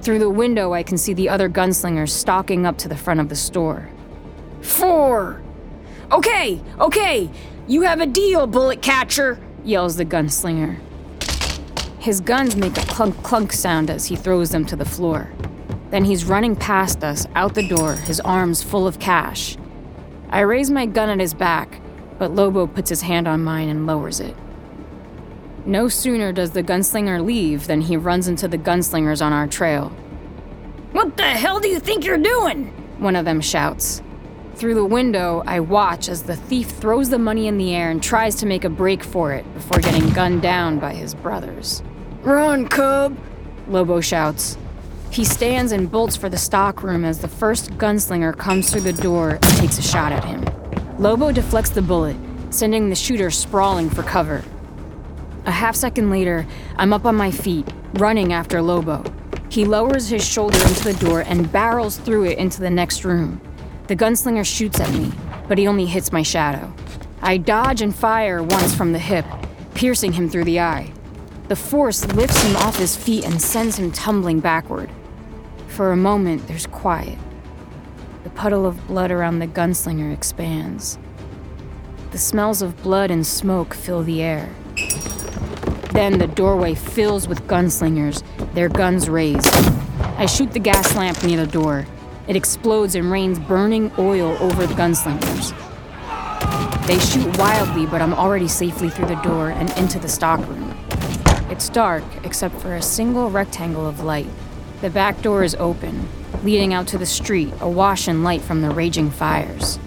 Through 0.00 0.18
the 0.18 0.30
window, 0.30 0.72
I 0.72 0.82
can 0.82 0.98
see 0.98 1.14
the 1.14 1.28
other 1.28 1.48
gunslingers 1.48 2.08
stalking 2.08 2.66
up 2.66 2.76
to 2.78 2.88
the 2.88 2.96
front 2.96 3.20
of 3.20 3.28
the 3.28 3.36
store. 3.36 3.88
Four! 4.60 5.40
Okay, 6.10 6.60
okay, 6.80 7.30
you 7.68 7.82
have 7.82 8.00
a 8.00 8.06
deal, 8.06 8.46
bullet 8.46 8.82
catcher, 8.82 9.38
yells 9.64 9.96
the 9.96 10.04
gunslinger. 10.04 10.80
His 12.00 12.20
guns 12.20 12.56
make 12.56 12.76
a 12.76 12.86
clunk 12.86 13.22
clunk 13.22 13.52
sound 13.52 13.88
as 13.88 14.06
he 14.06 14.16
throws 14.16 14.50
them 14.50 14.64
to 14.66 14.74
the 14.74 14.84
floor. 14.84 15.32
Then 15.90 16.04
he's 16.04 16.24
running 16.24 16.56
past 16.56 17.04
us, 17.04 17.26
out 17.36 17.54
the 17.54 17.68
door, 17.68 17.94
his 17.94 18.18
arms 18.20 18.62
full 18.62 18.88
of 18.88 18.98
cash. 18.98 19.56
I 20.30 20.40
raise 20.40 20.70
my 20.70 20.86
gun 20.86 21.10
at 21.10 21.20
his 21.20 21.34
back, 21.34 21.80
but 22.18 22.34
Lobo 22.34 22.66
puts 22.66 22.88
his 22.90 23.02
hand 23.02 23.28
on 23.28 23.44
mine 23.44 23.68
and 23.68 23.86
lowers 23.86 24.18
it. 24.18 24.34
No 25.64 25.88
sooner 25.88 26.32
does 26.32 26.50
the 26.50 26.62
gunslinger 26.62 27.24
leave 27.24 27.68
than 27.68 27.82
he 27.82 27.96
runs 27.96 28.26
into 28.26 28.48
the 28.48 28.58
gunslingers 28.58 29.24
on 29.24 29.32
our 29.32 29.46
trail. 29.46 29.90
What 30.90 31.16
the 31.16 31.22
hell 31.22 31.60
do 31.60 31.68
you 31.68 31.78
think 31.78 32.04
you're 32.04 32.18
doing? 32.18 32.66
One 32.98 33.14
of 33.14 33.24
them 33.24 33.40
shouts. 33.40 34.02
Through 34.56 34.74
the 34.74 34.84
window, 34.84 35.44
I 35.46 35.60
watch 35.60 36.08
as 36.08 36.24
the 36.24 36.34
thief 36.34 36.68
throws 36.68 37.10
the 37.10 37.18
money 37.18 37.46
in 37.46 37.58
the 37.58 37.74
air 37.74 37.90
and 37.90 38.02
tries 38.02 38.34
to 38.36 38.46
make 38.46 38.64
a 38.64 38.68
break 38.68 39.04
for 39.04 39.32
it 39.32 39.44
before 39.54 39.80
getting 39.80 40.10
gunned 40.10 40.42
down 40.42 40.80
by 40.80 40.94
his 40.94 41.14
brothers. 41.14 41.82
Run, 42.22 42.66
cub! 42.66 43.16
Lobo 43.68 44.00
shouts. 44.00 44.58
He 45.10 45.24
stands 45.24 45.70
and 45.70 45.90
bolts 45.90 46.16
for 46.16 46.28
the 46.28 46.38
stockroom 46.38 47.04
as 47.04 47.20
the 47.20 47.28
first 47.28 47.70
gunslinger 47.72 48.36
comes 48.36 48.70
through 48.70 48.80
the 48.80 48.92
door 48.92 49.30
and 49.30 49.56
takes 49.58 49.78
a 49.78 49.82
shot 49.82 50.10
at 50.10 50.24
him. 50.24 50.44
Lobo 50.98 51.30
deflects 51.30 51.70
the 51.70 51.82
bullet, 51.82 52.16
sending 52.50 52.88
the 52.88 52.96
shooter 52.96 53.30
sprawling 53.30 53.88
for 53.88 54.02
cover. 54.02 54.42
A 55.44 55.50
half 55.50 55.74
second 55.74 56.10
later, 56.10 56.46
I'm 56.76 56.92
up 56.92 57.04
on 57.04 57.16
my 57.16 57.32
feet, 57.32 57.66
running 57.94 58.32
after 58.32 58.62
Lobo. 58.62 59.02
He 59.48 59.64
lowers 59.64 60.08
his 60.08 60.24
shoulder 60.24 60.56
into 60.62 60.84
the 60.84 61.04
door 61.04 61.22
and 61.22 61.50
barrels 61.50 61.98
through 61.98 62.26
it 62.26 62.38
into 62.38 62.60
the 62.60 62.70
next 62.70 63.04
room. 63.04 63.40
The 63.88 63.96
gunslinger 63.96 64.46
shoots 64.46 64.78
at 64.78 64.92
me, 64.94 65.10
but 65.48 65.58
he 65.58 65.66
only 65.66 65.86
hits 65.86 66.12
my 66.12 66.22
shadow. 66.22 66.72
I 67.20 67.38
dodge 67.38 67.82
and 67.82 67.94
fire 67.94 68.40
once 68.42 68.74
from 68.74 68.92
the 68.92 69.00
hip, 69.00 69.26
piercing 69.74 70.12
him 70.12 70.28
through 70.30 70.44
the 70.44 70.60
eye. 70.60 70.92
The 71.48 71.56
force 71.56 72.06
lifts 72.14 72.40
him 72.42 72.56
off 72.56 72.78
his 72.78 72.96
feet 72.96 73.24
and 73.24 73.42
sends 73.42 73.76
him 73.76 73.90
tumbling 73.90 74.38
backward. 74.38 74.90
For 75.66 75.90
a 75.90 75.96
moment, 75.96 76.46
there's 76.46 76.66
quiet. 76.66 77.18
The 78.22 78.30
puddle 78.30 78.64
of 78.64 78.86
blood 78.86 79.10
around 79.10 79.40
the 79.40 79.48
gunslinger 79.48 80.12
expands. 80.14 80.98
The 82.12 82.18
smells 82.18 82.62
of 82.62 82.80
blood 82.82 83.10
and 83.10 83.26
smoke 83.26 83.74
fill 83.74 84.02
the 84.04 84.22
air. 84.22 84.48
Then 85.92 86.18
the 86.18 86.26
doorway 86.26 86.74
fills 86.74 87.28
with 87.28 87.46
gunslingers, 87.46 88.22
their 88.54 88.70
guns 88.70 89.10
raised. 89.10 89.54
I 90.16 90.24
shoot 90.24 90.52
the 90.52 90.58
gas 90.58 90.96
lamp 90.96 91.22
near 91.22 91.44
the 91.44 91.52
door. 91.52 91.86
It 92.26 92.34
explodes 92.34 92.94
and 92.94 93.10
rains 93.10 93.38
burning 93.38 93.92
oil 93.98 94.36
over 94.40 94.66
the 94.66 94.74
gunslingers. 94.74 95.52
They 96.86 96.98
shoot 96.98 97.36
wildly, 97.36 97.84
but 97.84 98.00
I'm 98.00 98.14
already 98.14 98.48
safely 98.48 98.88
through 98.88 99.08
the 99.08 99.16
door 99.16 99.50
and 99.50 99.70
into 99.76 99.98
the 99.98 100.08
stockroom. 100.08 100.74
It's 101.50 101.68
dark, 101.68 102.04
except 102.24 102.54
for 102.56 102.74
a 102.74 102.82
single 102.82 103.30
rectangle 103.30 103.86
of 103.86 104.02
light. 104.02 104.28
The 104.80 104.88
back 104.88 105.20
door 105.20 105.44
is 105.44 105.54
open, 105.56 106.08
leading 106.42 106.72
out 106.72 106.86
to 106.88 106.98
the 106.98 107.06
street, 107.06 107.52
awash 107.60 108.08
in 108.08 108.24
light 108.24 108.40
from 108.40 108.62
the 108.62 108.70
raging 108.70 109.10
fires. 109.10 109.78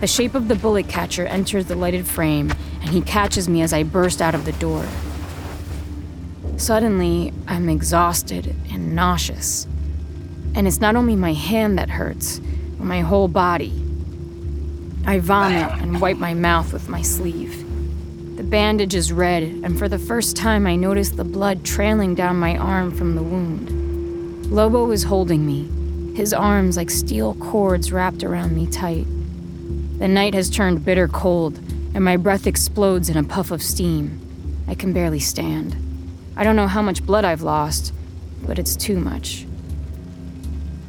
The 0.00 0.06
shape 0.06 0.34
of 0.36 0.46
the 0.46 0.54
bullet 0.54 0.88
catcher 0.88 1.26
enters 1.26 1.66
the 1.66 1.74
lighted 1.74 2.06
frame, 2.06 2.52
and 2.80 2.90
he 2.90 3.00
catches 3.00 3.48
me 3.48 3.62
as 3.62 3.72
I 3.72 3.82
burst 3.82 4.22
out 4.22 4.34
of 4.34 4.44
the 4.44 4.52
door. 4.52 4.86
Suddenly, 6.56 7.32
I'm 7.48 7.68
exhausted 7.68 8.54
and 8.70 8.94
nauseous. 8.94 9.66
And 10.54 10.66
it's 10.68 10.80
not 10.80 10.94
only 10.94 11.16
my 11.16 11.32
hand 11.32 11.78
that 11.78 11.90
hurts, 11.90 12.38
but 12.78 12.84
my 12.84 13.00
whole 13.00 13.28
body. 13.28 13.72
I 15.06 15.18
vomit 15.18 15.70
and 15.82 16.00
wipe 16.00 16.16
my 16.16 16.32
mouth 16.32 16.72
with 16.72 16.88
my 16.88 17.02
sleeve. 17.02 17.60
The 18.36 18.44
bandage 18.44 18.94
is 18.94 19.12
red, 19.12 19.42
and 19.42 19.78
for 19.78 19.88
the 19.88 19.98
first 19.98 20.36
time, 20.36 20.66
I 20.66 20.76
notice 20.76 21.10
the 21.10 21.24
blood 21.24 21.64
trailing 21.64 22.14
down 22.14 22.36
my 22.36 22.56
arm 22.56 22.90
from 22.90 23.14
the 23.14 23.22
wound. 23.22 24.50
Lobo 24.50 24.90
is 24.92 25.04
holding 25.04 25.44
me, 25.44 25.68
his 26.16 26.32
arms 26.32 26.76
like 26.76 26.90
steel 26.90 27.34
cords 27.34 27.92
wrapped 27.92 28.22
around 28.22 28.54
me 28.54 28.66
tight. 28.66 29.06
The 29.98 30.08
night 30.08 30.34
has 30.34 30.48
turned 30.48 30.84
bitter 30.84 31.08
cold, 31.08 31.58
and 31.94 32.04
my 32.04 32.16
breath 32.16 32.46
explodes 32.46 33.10
in 33.10 33.16
a 33.16 33.24
puff 33.24 33.50
of 33.50 33.62
steam. 33.62 34.20
I 34.68 34.74
can 34.74 34.92
barely 34.92 35.20
stand. 35.20 35.76
I 36.36 36.44
don't 36.44 36.56
know 36.56 36.66
how 36.66 36.82
much 36.82 37.04
blood 37.06 37.24
I've 37.24 37.42
lost, 37.42 37.92
but 38.46 38.58
it's 38.58 38.76
too 38.76 38.98
much. 38.98 39.46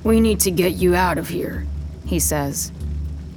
We 0.03 0.19
need 0.19 0.39
to 0.41 0.51
get 0.51 0.73
you 0.73 0.95
out 0.95 1.17
of 1.17 1.29
here, 1.29 1.65
he 2.05 2.19
says. 2.19 2.71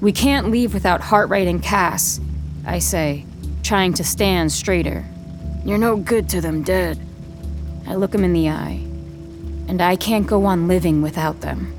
We 0.01 0.13
can't 0.13 0.51
leave 0.51 0.75
without 0.75 1.01
Hartright 1.01 1.49
and 1.49 1.63
Cass, 1.63 2.21
I 2.65 2.79
say, 2.79 3.27
trying 3.63 3.95
to 3.95 4.05
stand 4.05 4.53
straighter. 4.53 5.05
You're 5.65 5.79
no 5.79 5.97
good 5.97 6.29
to 6.31 6.41
them 6.41 6.63
dead. 6.63 6.99
I 7.87 7.95
look 7.95 8.15
him 8.15 8.25
in 8.25 8.33
the 8.33 8.49
eye, 8.49 8.83
and 9.67 9.83
I 9.83 9.97
can't 9.97 10.27
go 10.27 10.45
on 10.45 10.69
living 10.69 11.03
without 11.03 11.41
them. 11.41 11.75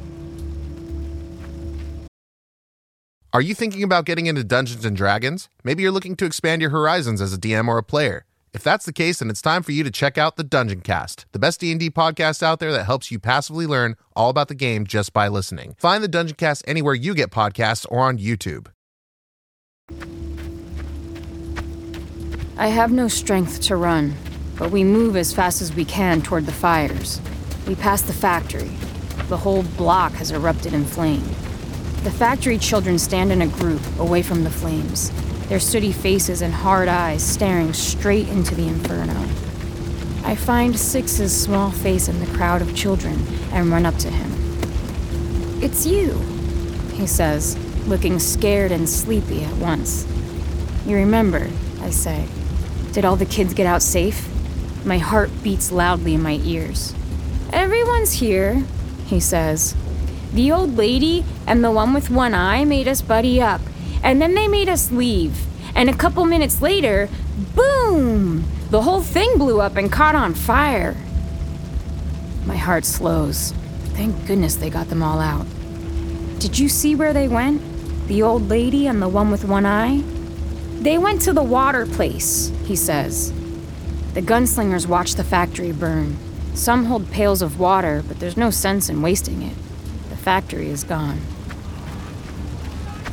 Are 3.32 3.42
you 3.42 3.54
thinking 3.54 3.84
about 3.84 4.06
getting 4.06 4.26
into 4.26 4.44
Dungeons 4.44 4.86
and 4.86 4.98
Dragons? 4.98 5.50
Maybe 5.64 5.84
you're 5.84 5.92
looking 5.92 6.16
to 6.16 6.26
expand 6.26 6.62
your 6.62 6.72
horizons 6.72 7.22
as 7.22 7.32
a 7.32 7.38
DM 7.38 7.68
or 7.68 7.78
a 7.78 7.84
player. 7.84 8.26
If 8.51 8.63
that's 8.63 8.86
the 8.86 8.94
case, 8.94 9.20
then 9.20 9.29
it's 9.29 9.41
time 9.41 9.62
for 9.62 9.72
you 9.72 9.84
to 9.84 9.91
check 9.91 10.18
out 10.18 10.36
the 10.36 10.44
Dungeon 10.44 10.82
Cast, 10.82 11.27
the 11.34 11.39
best 11.39 11.60
D&D 11.60 11.91
podcast 11.91 12.41
out 12.41 12.60
there 12.60 12.72
that 12.72 12.86
helps 12.86 13.12
you 13.12 13.20
passively 13.20 13.68
learn 13.68 13.96
all 14.15 14.29
about 14.29 14.48
the 14.48 14.56
game 14.56 14.88
just 14.88 15.13
by 15.13 15.27
listening. 15.27 15.75
Find 15.77 16.03
the 16.03 16.08
Dungeon 16.08 16.36
Cast 16.36 16.63
anywhere 16.68 16.96
you 16.96 17.13
get 17.13 17.29
podcasts 17.29 17.86
or 17.89 18.00
on 18.00 18.18
YouTube. 18.18 18.68
I 22.58 22.68
have 22.68 22.91
no 22.91 23.08
strength 23.08 23.62
to 23.63 23.75
run, 23.75 24.15
but 24.58 24.72
we 24.72 24.84
move 24.84 25.15
as 25.15 25.32
fast 25.32 25.62
as 25.62 25.74
we 25.75 25.86
can 25.86 26.22
toward 26.22 26.48
the 26.48 26.51
fires. 26.51 27.22
We 27.68 27.75
pass 27.75 28.01
the 28.01 28.13
factory. 28.13 28.72
The 29.27 29.38
whole 29.38 29.63
block 29.77 30.13
has 30.13 30.32
erupted 30.32 30.74
in 30.74 30.86
flame. 30.86 31.24
The 32.03 32.12
factory 32.12 32.58
children 32.58 32.98
stand 32.98 33.32
in 33.32 33.44
a 33.44 33.48
group 33.48 33.82
away 34.00 34.24
from 34.24 34.44
the 34.44 34.50
flames 34.50 35.12
their 35.50 35.60
sooty 35.60 35.91
faces 35.91 36.41
and 36.41 36.53
hard 36.53 36.88
eyes 36.88 37.24
staring 37.24 37.74
straight 37.74 38.29
into 38.29 38.56
the 38.56 38.68
inferno. 38.68 39.20
I 40.24 40.36
find 40.36 40.77
Six's 40.77 41.36
small 41.36 41.72
face 41.72 42.08
in 42.08 42.20
the 42.20 42.38
crowd 42.38 42.62
of 42.62 42.75
children 42.75 43.25
and 43.51 43.72
run 43.72 43.86
up 43.86 43.96
to 43.98 44.12
him. 44.12 44.32
It's 45.62 45.88
you, 45.88 46.20
he 46.94 47.08
says, 47.08 47.58
looking 47.88 48.20
scared 48.20 48.72
and 48.72 48.88
sleepy 48.88 49.44
at 49.44 49.56
once. 49.56 50.06
You 50.86 50.96
remember, 50.98 51.50
I 51.82 51.89
say. 51.89 52.27
Did 52.91 53.03
all 53.03 53.15
the 53.15 53.25
kids 53.25 53.56
get 53.56 53.65
out 53.65 53.82
safe? 53.82 54.27
My 54.86 55.00
heart 55.00 55.32
beats 55.44 55.72
loudly 55.72 56.13
in 56.13 56.22
my 56.22 56.39
ears. 56.44 56.94
Everyone's 57.51 58.13
here, 58.13 58.63
he 59.08 59.20
says. 59.20 59.75
The 60.32 60.51
old 60.51 60.77
lady 60.77 61.25
and 61.48 61.63
the 61.63 61.72
one 61.72 61.94
with 61.94 62.12
one 62.12 62.36
eye 62.36 62.65
made 62.65 62.88
us 62.88 63.01
buddy 63.01 63.41
up, 63.41 63.62
and 64.03 64.22
then 64.22 64.36
they 64.36 64.48
made 64.48 64.70
us 64.70 64.91
leave. 64.91 65.46
And 65.75 65.89
a 65.89 65.96
couple 65.96 66.25
minutes 66.25 66.62
later, 66.62 67.10
boom! 67.56 68.46
The 68.70 68.82
whole 68.82 69.01
thing 69.01 69.38
blew 69.38 69.62
up 69.62 69.77
and 69.77 69.91
caught 69.91 70.15
on 70.15 70.34
fire. 70.34 70.96
My 72.46 72.58
heart 72.58 72.86
slows. 72.86 73.53
Thank 73.94 74.27
goodness 74.27 74.56
they 74.56 74.70
got 74.70 74.89
them 74.89 75.03
all 75.03 75.20
out. 75.20 75.46
Did 76.39 76.58
you 76.58 76.70
see 76.70 76.96
where 76.96 77.13
they 77.13 77.27
went? 77.27 77.62
The 78.08 78.24
old 78.24 78.48
lady 78.48 78.88
and 78.88 79.01
the 79.01 79.10
one 79.10 79.29
with 79.29 79.44
one 79.44 79.65
eye? 79.65 80.01
They 80.79 80.98
went 80.98 81.22
to 81.24 81.34
the 81.34 81.44
water 81.44 81.86
place, 81.86 82.51
he 82.65 82.75
says. 82.75 83.34
The 84.13 84.22
gunslingers 84.22 84.88
watch 84.88 85.15
the 85.15 85.24
factory 85.24 85.72
burn. 85.72 86.18
Some 86.53 86.86
hold 86.86 87.12
pails 87.12 87.41
of 87.41 87.60
water, 87.60 88.03
but 88.08 88.20
there's 88.20 88.38
no 88.38 88.50
sense 88.50 88.89
in 88.89 89.01
wasting 89.01 89.41
it. 89.41 89.56
The 90.10 90.18
factory 90.18 90.70
is 90.70 90.84
gone. 90.84 91.20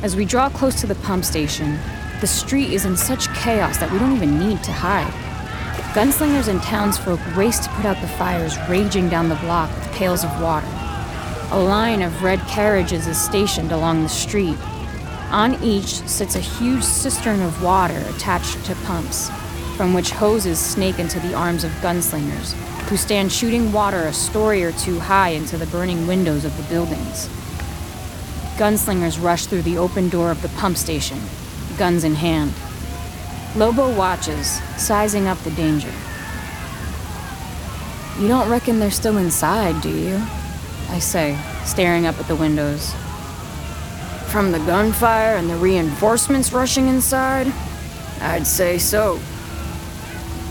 As 0.03 0.15
we 0.15 0.25
draw 0.25 0.47
close 0.49 0.79
to 0.81 0.87
the 0.87 0.93
pump 0.93 1.25
station, 1.25 1.79
the 2.21 2.27
street 2.27 2.71
is 2.71 2.85
in 2.85 2.95
such 2.95 3.33
chaos 3.33 3.77
that 3.79 3.91
we 3.91 3.97
don't 3.97 4.15
even 4.15 4.39
need 4.39 4.63
to 4.63 4.71
hide. 4.71 5.11
Gunslingers 5.95 6.47
and 6.47 6.61
townsfolk 6.61 7.19
race 7.35 7.57
to 7.59 7.69
put 7.69 7.85
out 7.85 7.99
the 7.99 8.07
fires 8.07 8.55
raging 8.69 9.09
down 9.09 9.27
the 9.27 9.35
block 9.37 9.75
with 9.75 9.91
pails 9.93 10.23
of 10.23 10.39
water. 10.39 10.67
A 11.49 11.59
line 11.59 12.03
of 12.03 12.21
red 12.21 12.39
carriages 12.41 13.07
is 13.07 13.19
stationed 13.19 13.71
along 13.71 14.03
the 14.03 14.09
street. 14.09 14.57
On 15.31 15.55
each 15.63 16.07
sits 16.07 16.35
a 16.35 16.39
huge 16.39 16.83
cistern 16.83 17.41
of 17.41 17.63
water 17.63 18.03
attached 18.09 18.63
to 18.65 18.75
pumps, 18.85 19.31
from 19.77 19.95
which 19.95 20.11
hoses 20.11 20.59
snake 20.59 20.99
into 20.99 21.19
the 21.21 21.33
arms 21.33 21.63
of 21.63 21.71
gunslingers, 21.81 22.53
who 22.87 22.97
stand 22.97 23.31
shooting 23.31 23.71
water 23.71 24.03
a 24.03 24.13
story 24.13 24.63
or 24.63 24.73
two 24.73 24.99
high 24.99 25.29
into 25.29 25.57
the 25.57 25.65
burning 25.67 26.05
windows 26.05 26.45
of 26.45 26.55
the 26.55 26.63
buildings. 26.63 27.27
Gunslingers 28.57 29.23
rush 29.23 29.45
through 29.45 29.61
the 29.61 29.77
open 29.77 30.09
door 30.09 30.31
of 30.31 30.41
the 30.41 30.49
pump 30.49 30.77
station, 30.77 31.19
guns 31.77 32.03
in 32.03 32.15
hand. 32.15 32.51
Lobo 33.55 33.95
watches, 33.95 34.47
sizing 34.77 35.27
up 35.27 35.37
the 35.43 35.51
danger. 35.51 35.93
You 38.19 38.27
don't 38.27 38.49
reckon 38.49 38.79
they're 38.79 38.89
still 38.89 39.17
inside, 39.19 39.79
do 39.83 39.95
you? 39.95 40.19
I 40.89 40.97
say, 40.97 41.37
staring 41.65 42.07
up 42.07 42.19
at 42.19 42.27
the 42.27 42.35
windows. 42.35 42.95
From 44.31 44.51
the 44.51 44.59
gunfire 44.59 45.35
and 45.35 45.47
the 45.47 45.55
reinforcements 45.55 46.51
rushing 46.51 46.87
inside? 46.87 47.53
I'd 48.21 48.47
say 48.47 48.79
so. 48.79 49.19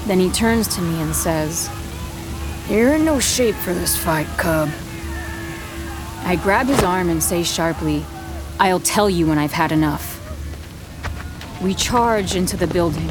Then 0.07 0.21
he 0.21 0.31
turns 0.31 0.69
to 0.77 0.81
me 0.81 1.03
and 1.03 1.13
says, 1.13 1.69
You're 2.71 2.95
in 2.95 3.05
no 3.05 3.19
shape 3.19 3.57
for 3.57 3.75
this 3.75 3.97
fight, 3.97 4.29
Cub. 4.39 4.71
I 6.27 6.35
grab 6.35 6.67
his 6.67 6.83
arm 6.83 7.09
and 7.09 7.23
say 7.23 7.45
sharply, 7.45 8.05
I'll 8.59 8.81
tell 8.81 9.09
you 9.09 9.29
when 9.29 9.39
I've 9.39 9.53
had 9.53 9.71
enough. 9.71 10.21
We 11.63 11.73
charge 11.73 12.35
into 12.35 12.57
the 12.57 12.67
building. 12.67 13.09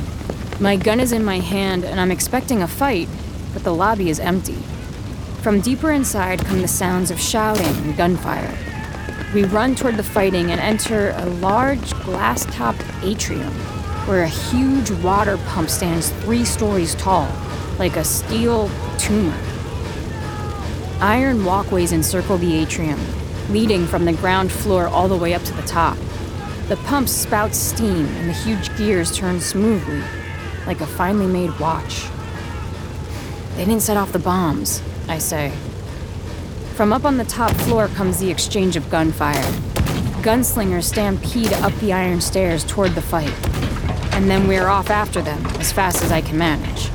My 0.60 0.76
gun 0.76 1.00
is 1.00 1.14
in 1.14 1.24
my 1.24 1.40
hand 1.40 1.86
and 1.86 1.98
I'm 1.98 2.12
expecting 2.12 2.62
a 2.62 2.68
fight, 2.68 3.08
but 3.54 3.64
the 3.64 3.74
lobby 3.74 4.10
is 4.10 4.20
empty. 4.20 4.58
From 5.42 5.62
deeper 5.62 5.94
inside 5.94 6.44
come 6.44 6.62
the 6.62 6.68
sounds 6.68 7.10
of 7.10 7.18
shouting 7.18 7.66
and 7.66 7.96
gunfire. 7.96 8.54
We 9.34 9.46
run 9.46 9.76
toward 9.76 9.96
the 9.96 10.04
fighting 10.04 10.52
and 10.52 10.60
enter 10.60 11.12
a 11.12 11.26
large 11.26 11.92
glass 12.04 12.46
topped 12.54 12.84
atrium 13.02 13.54
where 14.08 14.24
a 14.24 14.28
huge 14.28 14.92
water 14.92 15.38
pump 15.48 15.70
stands 15.70 16.10
three 16.24 16.44
stories 16.44 16.96
tall, 16.96 17.32
like 17.80 17.96
a 17.96 18.04
steel 18.04 18.70
tumor. 18.98 19.55
Iron 21.02 21.46
walkways 21.46 21.92
encircle 21.92 22.38
the 22.38 22.56
atrium, 22.56 23.00
leading 23.50 23.86
from 23.86 24.06
the 24.06 24.14
ground 24.14 24.52
floor 24.52 24.88
all 24.88 25.08
the 25.08 25.18
way 25.18 25.34
up 25.34 25.44
to 25.44 25.54
the 25.54 25.62
top. 25.64 25.98
The 26.68 26.78
pumps 26.78 27.12
spout 27.12 27.54
steam 27.54 28.06
and 28.06 28.30
the 28.30 28.34
huge 28.34 28.76
gears 28.78 29.16
turn 29.16 29.40
smoothly, 29.40 30.04
like 30.66 30.82
a 30.82 30.88
finely 30.88 31.28
made 31.28 31.60
watch. 31.60 32.06
They 33.56 33.66
didn't 33.66 33.82
set 33.82 33.98
off 33.98 34.12
the 34.12 34.20
bombs, 34.20 34.82
I 35.08 35.18
say. 35.18 35.52
From 36.76 36.92
up 36.92 37.06
on 37.06 37.18
the 37.18 37.26
top 37.26 37.52
floor 37.52 37.88
comes 37.90 38.20
the 38.20 38.32
exchange 38.32 38.76
of 38.76 38.90
gunfire. 38.90 39.52
Gunslingers 40.22 40.86
stampede 40.86 41.54
up 41.54 41.74
the 41.76 41.94
iron 41.94 42.20
stairs 42.22 42.64
toward 42.64 42.96
the 42.96 43.02
fight 43.02 43.34
and 44.16 44.32
then 44.32 44.48
we're 44.48 44.68
off 44.68 44.90
after 44.90 45.22
them 45.22 45.46
as 45.60 45.74
fast 45.74 46.02
as 46.02 46.10
I 46.10 46.22
can 46.22 46.38
manage. 46.38 46.90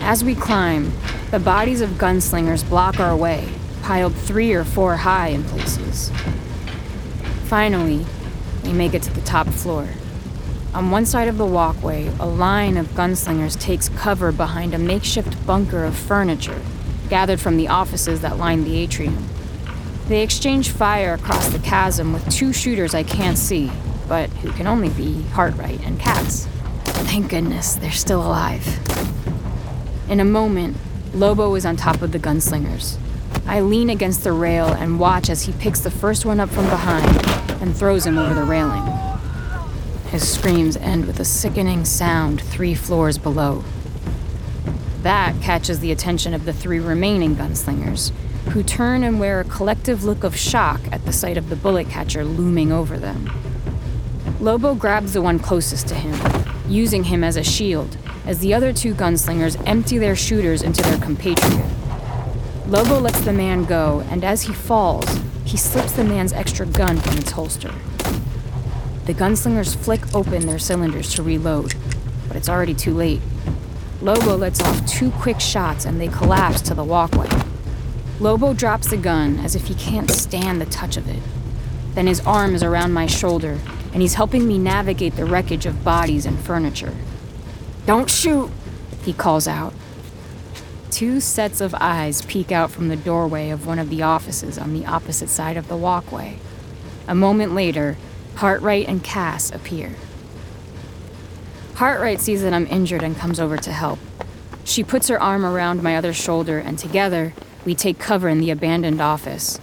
As 0.00 0.22
we 0.22 0.36
climb, 0.36 0.92
the 1.30 1.38
bodies 1.38 1.82
of 1.82 1.90
gunslingers 1.90 2.66
block 2.66 2.98
our 2.98 3.14
way, 3.14 3.46
piled 3.82 4.14
three 4.14 4.54
or 4.54 4.64
four 4.64 4.96
high 4.96 5.28
in 5.28 5.44
places. 5.44 6.10
Finally, 7.44 8.06
we 8.64 8.72
make 8.72 8.94
it 8.94 9.02
to 9.02 9.12
the 9.12 9.20
top 9.20 9.46
floor. 9.48 9.88
On 10.72 10.90
one 10.90 11.04
side 11.04 11.28
of 11.28 11.36
the 11.36 11.44
walkway, 11.44 12.10
a 12.18 12.26
line 12.26 12.78
of 12.78 12.86
gunslingers 12.88 13.60
takes 13.60 13.90
cover 13.90 14.32
behind 14.32 14.72
a 14.72 14.78
makeshift 14.78 15.46
bunker 15.46 15.84
of 15.84 15.96
furniture 15.96 16.62
gathered 17.10 17.40
from 17.40 17.56
the 17.56 17.68
offices 17.68 18.20
that 18.22 18.38
line 18.38 18.64
the 18.64 18.76
atrium. 18.78 19.28
They 20.08 20.22
exchange 20.22 20.70
fire 20.70 21.14
across 21.14 21.48
the 21.48 21.58
chasm 21.58 22.12
with 22.14 22.26
two 22.30 22.54
shooters 22.54 22.94
I 22.94 23.02
can't 23.02 23.36
see, 23.36 23.70
but 24.08 24.30
who 24.30 24.50
can 24.52 24.66
only 24.66 24.88
be 24.90 25.24
Hartright 25.32 25.86
and 25.86 26.00
Cass. 26.00 26.46
Thank 26.84 27.30
goodness 27.30 27.74
they're 27.74 27.90
still 27.90 28.26
alive. 28.26 28.66
In 30.08 30.20
a 30.20 30.24
moment, 30.24 30.76
Lobo 31.14 31.54
is 31.54 31.64
on 31.64 31.76
top 31.76 32.02
of 32.02 32.12
the 32.12 32.18
gunslingers. 32.18 32.98
I 33.46 33.60
lean 33.60 33.90
against 33.90 34.24
the 34.24 34.32
rail 34.32 34.66
and 34.66 35.00
watch 35.00 35.30
as 35.30 35.42
he 35.42 35.52
picks 35.52 35.80
the 35.80 35.90
first 35.90 36.24
one 36.24 36.38
up 36.38 36.50
from 36.50 36.68
behind 36.68 37.16
and 37.62 37.74
throws 37.74 38.06
him 38.06 38.18
over 38.18 38.34
the 38.34 38.44
railing. 38.44 38.86
His 40.10 40.28
screams 40.28 40.76
end 40.76 41.06
with 41.06 41.18
a 41.18 41.24
sickening 41.24 41.84
sound 41.84 42.40
three 42.40 42.74
floors 42.74 43.18
below. 43.18 43.64
That 45.02 45.40
catches 45.40 45.80
the 45.80 45.92
attention 45.92 46.34
of 46.34 46.44
the 46.44 46.52
three 46.52 46.78
remaining 46.78 47.36
gunslingers, 47.36 48.10
who 48.50 48.62
turn 48.62 49.02
and 49.02 49.18
wear 49.18 49.40
a 49.40 49.44
collective 49.44 50.04
look 50.04 50.24
of 50.24 50.36
shock 50.36 50.80
at 50.92 51.04
the 51.04 51.12
sight 51.12 51.36
of 51.36 51.48
the 51.48 51.56
bullet 51.56 51.88
catcher 51.88 52.24
looming 52.24 52.72
over 52.72 52.98
them. 52.98 53.30
Lobo 54.40 54.74
grabs 54.74 55.14
the 55.14 55.22
one 55.22 55.38
closest 55.38 55.88
to 55.88 55.94
him, 55.94 56.44
using 56.68 57.04
him 57.04 57.24
as 57.24 57.36
a 57.36 57.44
shield, 57.44 57.96
as 58.28 58.40
the 58.40 58.52
other 58.52 58.74
two 58.74 58.94
gunslingers 58.94 59.60
empty 59.66 59.96
their 59.96 60.14
shooters 60.14 60.62
into 60.62 60.82
their 60.82 60.98
compatriot. 60.98 61.64
Lobo 62.66 63.00
lets 63.00 63.22
the 63.22 63.32
man 63.32 63.64
go, 63.64 64.04
and 64.10 64.22
as 64.22 64.42
he 64.42 64.52
falls, 64.52 65.18
he 65.46 65.56
slips 65.56 65.92
the 65.92 66.04
man's 66.04 66.34
extra 66.34 66.66
gun 66.66 66.98
from 66.98 67.16
its 67.16 67.30
holster. 67.30 67.72
The 69.06 69.14
gunslingers 69.14 69.74
flick 69.74 70.14
open 70.14 70.46
their 70.46 70.58
cylinders 70.58 71.14
to 71.14 71.22
reload, 71.22 71.74
but 72.26 72.36
it's 72.36 72.50
already 72.50 72.74
too 72.74 72.92
late. 72.92 73.22
Lobo 74.02 74.36
lets 74.36 74.60
off 74.60 74.86
two 74.86 75.10
quick 75.10 75.40
shots 75.40 75.86
and 75.86 75.98
they 75.98 76.08
collapse 76.08 76.60
to 76.60 76.74
the 76.74 76.84
walkway. 76.84 77.30
Lobo 78.20 78.52
drops 78.52 78.90
the 78.90 78.98
gun 78.98 79.38
as 79.38 79.56
if 79.56 79.68
he 79.68 79.74
can't 79.74 80.10
stand 80.10 80.60
the 80.60 80.66
touch 80.66 80.98
of 80.98 81.08
it. 81.08 81.22
Then 81.94 82.06
his 82.06 82.20
arm 82.26 82.54
is 82.54 82.62
around 82.62 82.92
my 82.92 83.06
shoulder 83.06 83.58
and 83.94 84.02
he's 84.02 84.14
helping 84.14 84.46
me 84.46 84.58
navigate 84.58 85.16
the 85.16 85.24
wreckage 85.24 85.64
of 85.64 85.82
bodies 85.82 86.26
and 86.26 86.38
furniture. 86.38 86.94
Don't 87.88 88.10
shoot, 88.10 88.50
he 89.02 89.14
calls 89.14 89.48
out. 89.48 89.72
Two 90.90 91.20
sets 91.20 91.62
of 91.62 91.74
eyes 91.80 92.20
peek 92.20 92.52
out 92.52 92.70
from 92.70 92.88
the 92.88 92.96
doorway 92.96 93.48
of 93.48 93.66
one 93.66 93.78
of 93.78 93.88
the 93.88 94.02
offices 94.02 94.58
on 94.58 94.74
the 94.74 94.84
opposite 94.84 95.30
side 95.30 95.56
of 95.56 95.68
the 95.68 95.76
walkway. 95.76 96.38
A 97.06 97.14
moment 97.14 97.54
later, 97.54 97.96
Hartright 98.34 98.86
and 98.86 99.02
Cass 99.02 99.50
appear. 99.50 99.94
Hartright 101.76 102.20
sees 102.20 102.42
that 102.42 102.52
I'm 102.52 102.66
injured 102.66 103.02
and 103.02 103.16
comes 103.16 103.40
over 103.40 103.56
to 103.56 103.72
help. 103.72 103.98
She 104.64 104.84
puts 104.84 105.08
her 105.08 105.18
arm 105.18 105.46
around 105.46 105.82
my 105.82 105.96
other 105.96 106.12
shoulder, 106.12 106.58
and 106.58 106.78
together, 106.78 107.32
we 107.64 107.74
take 107.74 107.98
cover 107.98 108.28
in 108.28 108.40
the 108.40 108.50
abandoned 108.50 109.00
office. 109.00 109.58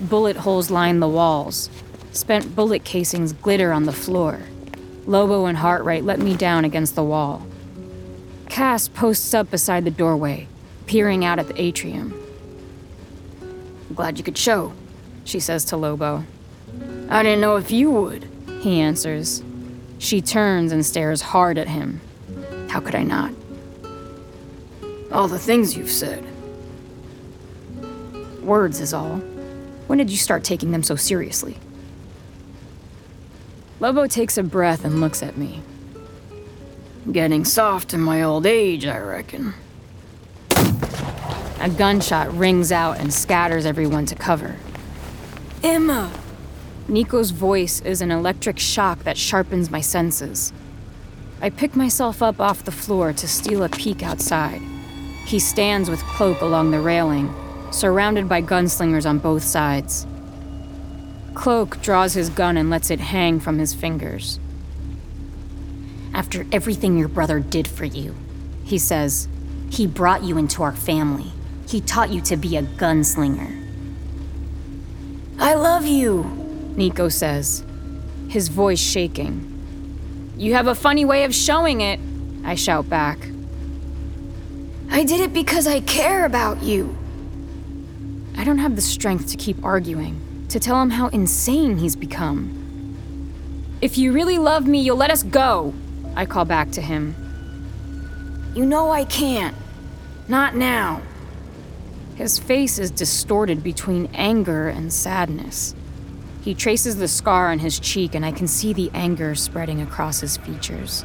Bullet 0.00 0.38
holes 0.38 0.70
line 0.70 1.00
the 1.00 1.06
walls, 1.06 1.68
Spent 2.12 2.56
bullet 2.56 2.84
casings 2.84 3.34
glitter 3.34 3.72
on 3.72 3.84
the 3.84 3.92
floor. 3.92 4.40
Lobo 5.04 5.44
and 5.44 5.58
Hartright 5.58 6.06
let 6.06 6.18
me 6.18 6.34
down 6.34 6.64
against 6.64 6.94
the 6.94 7.04
wall. 7.04 7.46
Cass 8.48 8.88
posts 8.88 9.34
up 9.34 9.50
beside 9.50 9.84
the 9.84 9.90
doorway, 9.90 10.46
peering 10.86 11.24
out 11.24 11.38
at 11.38 11.48
the 11.48 11.60
atrium. 11.60 12.14
Glad 13.94 14.18
you 14.18 14.24
could 14.24 14.38
show, 14.38 14.72
she 15.24 15.40
says 15.40 15.64
to 15.66 15.76
Lobo. 15.76 16.24
I 17.08 17.22
didn't 17.22 17.40
know 17.40 17.56
if 17.56 17.70
you 17.70 17.90
would, 17.90 18.28
he 18.60 18.80
answers. 18.80 19.42
She 19.98 20.20
turns 20.20 20.72
and 20.72 20.84
stares 20.84 21.20
hard 21.22 21.58
at 21.58 21.68
him. 21.68 22.00
How 22.68 22.80
could 22.80 22.94
I 22.94 23.02
not? 23.02 23.32
All 25.10 25.28
the 25.28 25.38
things 25.38 25.76
you've 25.76 25.90
said. 25.90 26.24
Words 28.42 28.80
is 28.80 28.94
all. 28.94 29.16
When 29.86 29.98
did 29.98 30.10
you 30.10 30.16
start 30.16 30.44
taking 30.44 30.70
them 30.70 30.82
so 30.82 30.96
seriously? 30.96 31.58
Lobo 33.80 34.06
takes 34.06 34.36
a 34.36 34.42
breath 34.42 34.84
and 34.84 35.00
looks 35.00 35.22
at 35.22 35.36
me. 35.36 35.62
Getting 37.10 37.44
soft 37.44 37.94
in 37.94 38.00
my 38.00 38.22
old 38.22 38.44
age, 38.44 38.84
I 38.84 38.98
reckon. 38.98 39.54
A 41.60 41.70
gunshot 41.70 42.36
rings 42.36 42.70
out 42.70 42.98
and 42.98 43.12
scatters 43.12 43.66
everyone 43.66 44.06
to 44.06 44.14
cover. 44.14 44.56
Emma! 45.62 46.12
Nico's 46.86 47.30
voice 47.30 47.80
is 47.80 48.00
an 48.00 48.10
electric 48.10 48.58
shock 48.58 49.04
that 49.04 49.16
sharpens 49.16 49.70
my 49.70 49.80
senses. 49.80 50.52
I 51.40 51.50
pick 51.50 51.76
myself 51.76 52.22
up 52.22 52.40
off 52.40 52.64
the 52.64 52.72
floor 52.72 53.12
to 53.12 53.28
steal 53.28 53.62
a 53.62 53.68
peek 53.68 54.02
outside. 54.02 54.60
He 55.26 55.38
stands 55.38 55.90
with 55.90 56.02
Cloak 56.02 56.40
along 56.40 56.70
the 56.70 56.80
railing, 56.80 57.34
surrounded 57.70 58.28
by 58.28 58.42
gunslingers 58.42 59.08
on 59.08 59.18
both 59.18 59.44
sides. 59.44 60.06
Cloak 61.34 61.80
draws 61.80 62.14
his 62.14 62.30
gun 62.30 62.56
and 62.56 62.70
lets 62.70 62.90
it 62.90 63.00
hang 63.00 63.40
from 63.40 63.58
his 63.58 63.74
fingers. 63.74 64.40
After 66.18 66.44
everything 66.50 66.98
your 66.98 67.06
brother 67.06 67.38
did 67.38 67.68
for 67.68 67.84
you, 67.84 68.12
he 68.64 68.76
says, 68.76 69.28
he 69.70 69.86
brought 69.86 70.24
you 70.24 70.36
into 70.36 70.64
our 70.64 70.74
family. 70.74 71.30
He 71.68 71.80
taught 71.80 72.10
you 72.10 72.20
to 72.22 72.36
be 72.36 72.56
a 72.56 72.62
gunslinger. 72.64 73.54
I 75.38 75.54
love 75.54 75.86
you, 75.86 76.24
Nico 76.76 77.08
says, 77.08 77.64
his 78.28 78.48
voice 78.48 78.80
shaking. 78.80 80.34
You 80.36 80.54
have 80.54 80.66
a 80.66 80.74
funny 80.74 81.04
way 81.04 81.22
of 81.22 81.32
showing 81.32 81.82
it, 81.82 82.00
I 82.44 82.56
shout 82.56 82.88
back. 82.88 83.20
I 84.90 85.04
did 85.04 85.20
it 85.20 85.32
because 85.32 85.68
I 85.68 85.78
care 85.82 86.24
about 86.24 86.64
you. 86.64 86.98
I 88.36 88.42
don't 88.42 88.58
have 88.58 88.74
the 88.74 88.82
strength 88.82 89.28
to 89.28 89.36
keep 89.36 89.64
arguing 89.64 90.20
to 90.48 90.58
tell 90.58 90.82
him 90.82 90.90
how 90.90 91.06
insane 91.08 91.78
he's 91.78 91.94
become. 91.94 92.50
If 93.80 93.96
you 93.96 94.10
really 94.10 94.38
love 94.38 94.66
me, 94.66 94.80
you'll 94.80 94.96
let 94.96 95.12
us 95.12 95.22
go, 95.22 95.74
I 96.16 96.26
call 96.26 96.44
back 96.44 96.70
to 96.72 96.80
him. 96.80 97.14
You 98.54 98.66
know 98.66 98.90
I 98.90 99.04
can't. 99.04 99.56
Not 100.28 100.54
now. 100.54 101.02
His 102.16 102.38
face 102.38 102.78
is 102.78 102.90
distorted 102.90 103.62
between 103.62 104.10
anger 104.14 104.68
and 104.68 104.92
sadness. 104.92 105.74
He 106.42 106.54
traces 106.54 106.96
the 106.96 107.08
scar 107.08 107.50
on 107.50 107.58
his 107.58 107.78
cheek, 107.78 108.14
and 108.14 108.24
I 108.24 108.32
can 108.32 108.48
see 108.48 108.72
the 108.72 108.90
anger 108.94 109.34
spreading 109.34 109.80
across 109.80 110.20
his 110.20 110.36
features. 110.36 111.04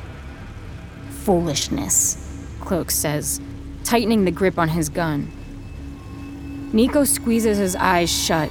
Foolishness, 1.09 2.45
Cloak 2.61 2.91
says, 2.91 3.39
tightening 3.83 4.25
the 4.25 4.31
grip 4.31 4.57
on 4.57 4.69
his 4.69 4.89
gun. 4.89 5.31
Nico 6.73 7.03
squeezes 7.03 7.57
his 7.57 7.75
eyes 7.75 8.11
shut 8.11 8.49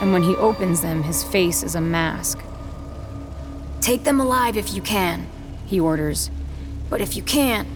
and 0.00 0.14
when 0.14 0.22
he 0.22 0.34
opens 0.36 0.80
them, 0.80 1.02
his 1.02 1.22
face 1.22 1.62
is 1.62 1.74
a 1.74 1.80
mask. 1.80 2.42
Take 3.80 4.04
them 4.04 4.18
alive 4.18 4.56
if 4.56 4.74
you 4.74 4.80
can, 4.80 5.26
he 5.70 5.80
orders. 5.80 6.30
But 6.90 7.00
if 7.00 7.16
you 7.16 7.22
can't, 7.22 7.68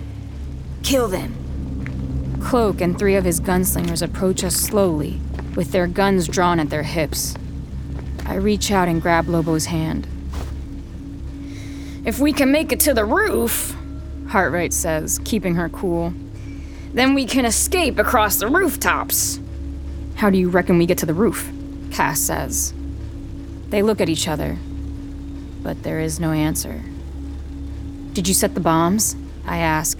kill 0.83 1.09
them. 1.09 2.41
Cloak 2.43 2.81
and 2.81 2.99
three 2.99 3.15
of 3.15 3.25
his 3.25 3.41
gunslingers 3.41 4.03
approach 4.03 4.45
us 4.45 4.57
slowly, 4.57 5.21
with 5.55 5.71
their 5.71 5.87
guns 5.87 6.29
drawn 6.29 6.61
at 6.61 6.71
their 6.71 6.83
hips. 6.83 7.37
I 8.27 8.35
reach 8.35 8.71
out 8.71 8.89
and 8.89 9.01
grab 9.01 9.29
Lobo's 9.29 9.67
hand. 9.67 10.07
If 12.05 12.19
we 12.19 12.33
can 12.33 12.51
make 12.51 12.73
it 12.73 12.81
to 12.81 12.93
the 12.93 13.05
roof, 13.05 13.77
Hartright 14.27 14.73
says, 14.73 15.21
keeping 15.25 15.55
her 15.55 15.69
cool, 15.69 16.13
then 16.93 17.15
we 17.15 17.25
can 17.25 17.45
escape 17.45 17.99
across 17.99 18.37
the 18.37 18.49
rooftops. 18.49 19.39
How 20.17 20.31
do 20.31 20.37
you 20.37 20.49
reckon 20.49 20.79
we 20.79 20.87
get 20.87 20.99
to 20.99 21.07
the 21.07 21.15
roof? 21.15 21.51
Cass 21.93 22.21
says. 22.21 22.75
They 23.71 23.83
look 23.83 24.01
at 24.01 24.09
each 24.09 24.27
other, 24.27 24.59
but 25.63 25.83
there 25.83 26.01
is 26.01 26.19
no 26.19 26.33
answer. 26.33 26.83
Did 28.15 28.29
you 28.29 28.35
set 28.35 28.55
the 28.55 28.61
bombs? 28.61 29.17
I 29.45 29.59
ask. 29.59 29.99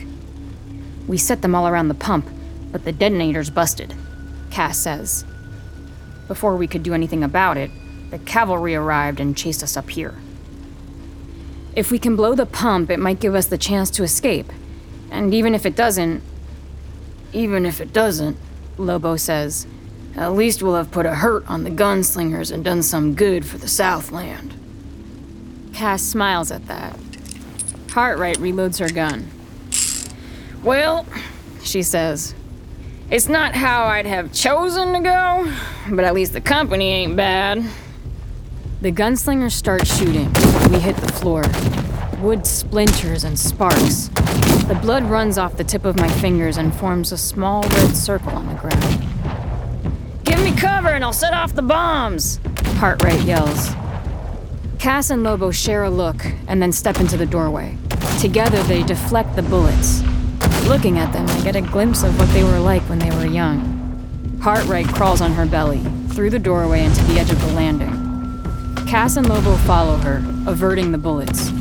We 1.09 1.19
set 1.19 1.43
them 1.43 1.55
all 1.55 1.67
around 1.67 1.89
the 1.89 1.95
pump, 1.95 2.29
but 2.71 2.85
the 2.85 2.93
detonator's 2.93 3.51
busted, 3.51 3.93
Cass 4.51 4.79
says. 4.79 5.25
Before 6.29 6.57
we 6.57 6.69
could 6.69 6.85
do 6.85 6.95
anything 6.95 7.25
about 7.25 7.57
it, 7.57 7.71
the 8.11 8.19
cavalry 8.21 8.77
arrived 8.77 9.19
and 9.19 9.37
chased 9.37 9.65
us 9.65 9.77
up 9.77 9.91
here. 9.91 10.15
If 11.75 11.91
we 11.91 11.99
can 11.99 12.15
blow 12.15 12.37
the 12.37 12.47
pump, 12.47 12.89
it 12.89 13.01
might 13.01 13.19
give 13.19 13.35
us 13.35 13.47
the 13.47 13.59
chance 13.59 13.91
to 13.91 14.05
escape. 14.05 14.53
And 15.11 15.35
even 15.35 15.55
if 15.55 15.67
it 15.67 15.75
doesn't. 15.75 16.23
Even 17.33 17.67
if 17.67 17.81
it 17.81 17.93
doesn't, 17.93 18.37
Lobo 18.79 19.17
says, 19.17 19.67
at 20.15 20.35
least 20.35 20.63
we'll 20.63 20.77
have 20.77 20.93
put 20.93 21.05
a 21.05 21.17
hurt 21.17 21.45
on 21.51 21.65
the 21.65 21.71
gunslingers 21.71 22.53
and 22.53 22.65
done 22.65 22.85
some 22.85 23.17
good 23.17 23.45
for 23.45 23.59
the 23.59 23.67
Southland. 23.67 24.55
Cass 25.75 26.01
smiles 26.01 26.53
at 26.53 26.69
that. 26.69 26.97
Hartright 27.95 28.39
reloads 28.39 28.81
her 28.81 28.93
gun. 28.93 29.31
Well, 30.65 31.07
she 31.63 31.85
says, 31.85 32.35
it's 33.09 33.29
not 33.29 33.55
how 33.55 33.85
I'd 33.85 34.07
have 34.07 34.33
chosen 34.33 34.95
to 34.95 35.01
go, 35.01 35.55
but 35.95 36.05
at 36.05 36.13
least 36.13 36.33
the 36.33 36.41
company 36.41 36.91
ain't 36.91 37.15
bad. 37.15 37.65
The 38.81 38.91
gunslingers 38.91 39.53
start 39.53 39.87
shooting. 39.87 40.27
We 40.73 40.81
hit 40.81 40.97
the 40.97 41.13
floor. 41.13 41.45
Wood 42.19 42.49
splinters 42.49 43.23
and 43.23 43.39
sparks. 43.39 44.09
The 44.67 44.77
blood 44.83 45.05
runs 45.05 45.39
off 45.39 45.57
the 45.57 45.63
tip 45.63 45.85
of 45.85 45.97
my 45.97 46.09
fingers 46.09 46.57
and 46.57 46.75
forms 46.75 47.13
a 47.13 47.17
small 47.17 47.63
red 47.63 47.97
circle 47.97 48.33
on 48.33 48.49
the 48.49 48.55
ground. 48.55 50.25
Give 50.25 50.43
me 50.43 50.51
cover 50.57 50.89
and 50.89 51.05
I'll 51.05 51.13
set 51.13 51.33
off 51.33 51.55
the 51.55 51.63
bombs! 51.63 52.39
Hartright 52.81 53.25
yells. 53.25 53.69
Cass 54.81 55.11
and 55.11 55.23
Lobo 55.23 55.53
share 55.53 55.85
a 55.85 55.91
look 55.91 56.27
and 56.49 56.61
then 56.61 56.73
step 56.73 56.99
into 56.99 57.17
the 57.17 57.25
doorway. 57.25 57.79
Together, 58.25 58.63
they 58.63 58.83
deflect 58.83 59.37
the 59.37 59.43
bullets. 59.43 60.01
Looking 60.67 60.97
at 60.97 61.13
them, 61.13 61.29
I 61.29 61.43
get 61.43 61.57
a 61.57 61.61
glimpse 61.61 62.03
of 62.03 62.19
what 62.19 62.31
they 62.31 62.43
were 62.43 62.59
like 62.59 62.81
when 62.89 62.99
they 62.99 63.11
were 63.11 63.27
young. 63.27 64.39
Hartright 64.41 64.89
crawls 64.95 65.21
on 65.21 65.33
her 65.33 65.45
belly, 65.45 65.81
through 66.09 66.31
the 66.31 66.39
doorway 66.39 66.85
into 66.85 67.05
the 67.05 67.21
edge 67.21 67.31
of 67.31 67.39
the 67.43 67.53
landing. 67.53 67.91
Cass 68.87 69.19
and 69.19 69.29
Lobo 69.29 69.57
follow 69.57 69.99
her, 69.99 70.25
averting 70.47 70.91
the 70.91 70.97
bullets. 70.97 71.53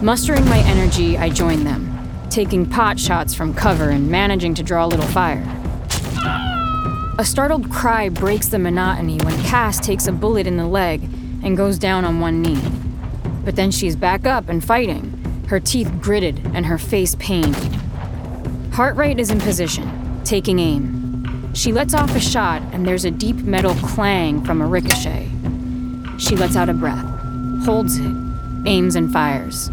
Mustering 0.00 0.46
my 0.46 0.60
energy, 0.60 1.18
I 1.18 1.28
join 1.28 1.64
them, 1.64 1.94
taking 2.30 2.64
pot 2.64 2.98
shots 2.98 3.34
from 3.34 3.52
cover 3.52 3.90
and 3.90 4.10
managing 4.10 4.54
to 4.54 4.62
draw 4.62 4.86
a 4.86 4.88
little 4.88 5.06
fire. 5.08 5.44
A 7.18 7.26
startled 7.26 7.70
cry 7.70 8.08
breaks 8.08 8.48
the 8.48 8.58
monotony 8.58 9.18
when 9.18 9.38
Cass 9.42 9.80
takes 9.80 10.06
a 10.06 10.12
bullet 10.12 10.46
in 10.46 10.56
the 10.56 10.66
leg 10.66 11.02
and 11.42 11.58
goes 11.58 11.78
down 11.78 12.06
on 12.06 12.20
one 12.20 12.40
knee. 12.40 12.62
But 13.44 13.56
then 13.56 13.70
she's 13.70 13.96
back 13.96 14.24
up 14.24 14.48
and 14.48 14.64
fighting, 14.64 15.13
her 15.48 15.60
teeth 15.60 15.90
gritted 16.00 16.40
and 16.54 16.66
her 16.66 16.78
face 16.78 17.14
pained. 17.16 17.54
Hartright 18.72 19.18
is 19.18 19.30
in 19.30 19.40
position, 19.40 20.22
taking 20.24 20.58
aim. 20.58 21.52
She 21.54 21.72
lets 21.72 21.94
off 21.94 22.14
a 22.16 22.20
shot, 22.20 22.62
and 22.72 22.86
there's 22.86 23.04
a 23.04 23.10
deep 23.10 23.36
metal 23.36 23.74
clang 23.74 24.44
from 24.44 24.60
a 24.60 24.66
ricochet. 24.66 25.28
She 26.18 26.36
lets 26.36 26.56
out 26.56 26.68
a 26.68 26.74
breath, 26.74 27.04
holds 27.64 27.98
it, 27.98 28.16
aims, 28.66 28.96
and 28.96 29.12
fires. 29.12 29.68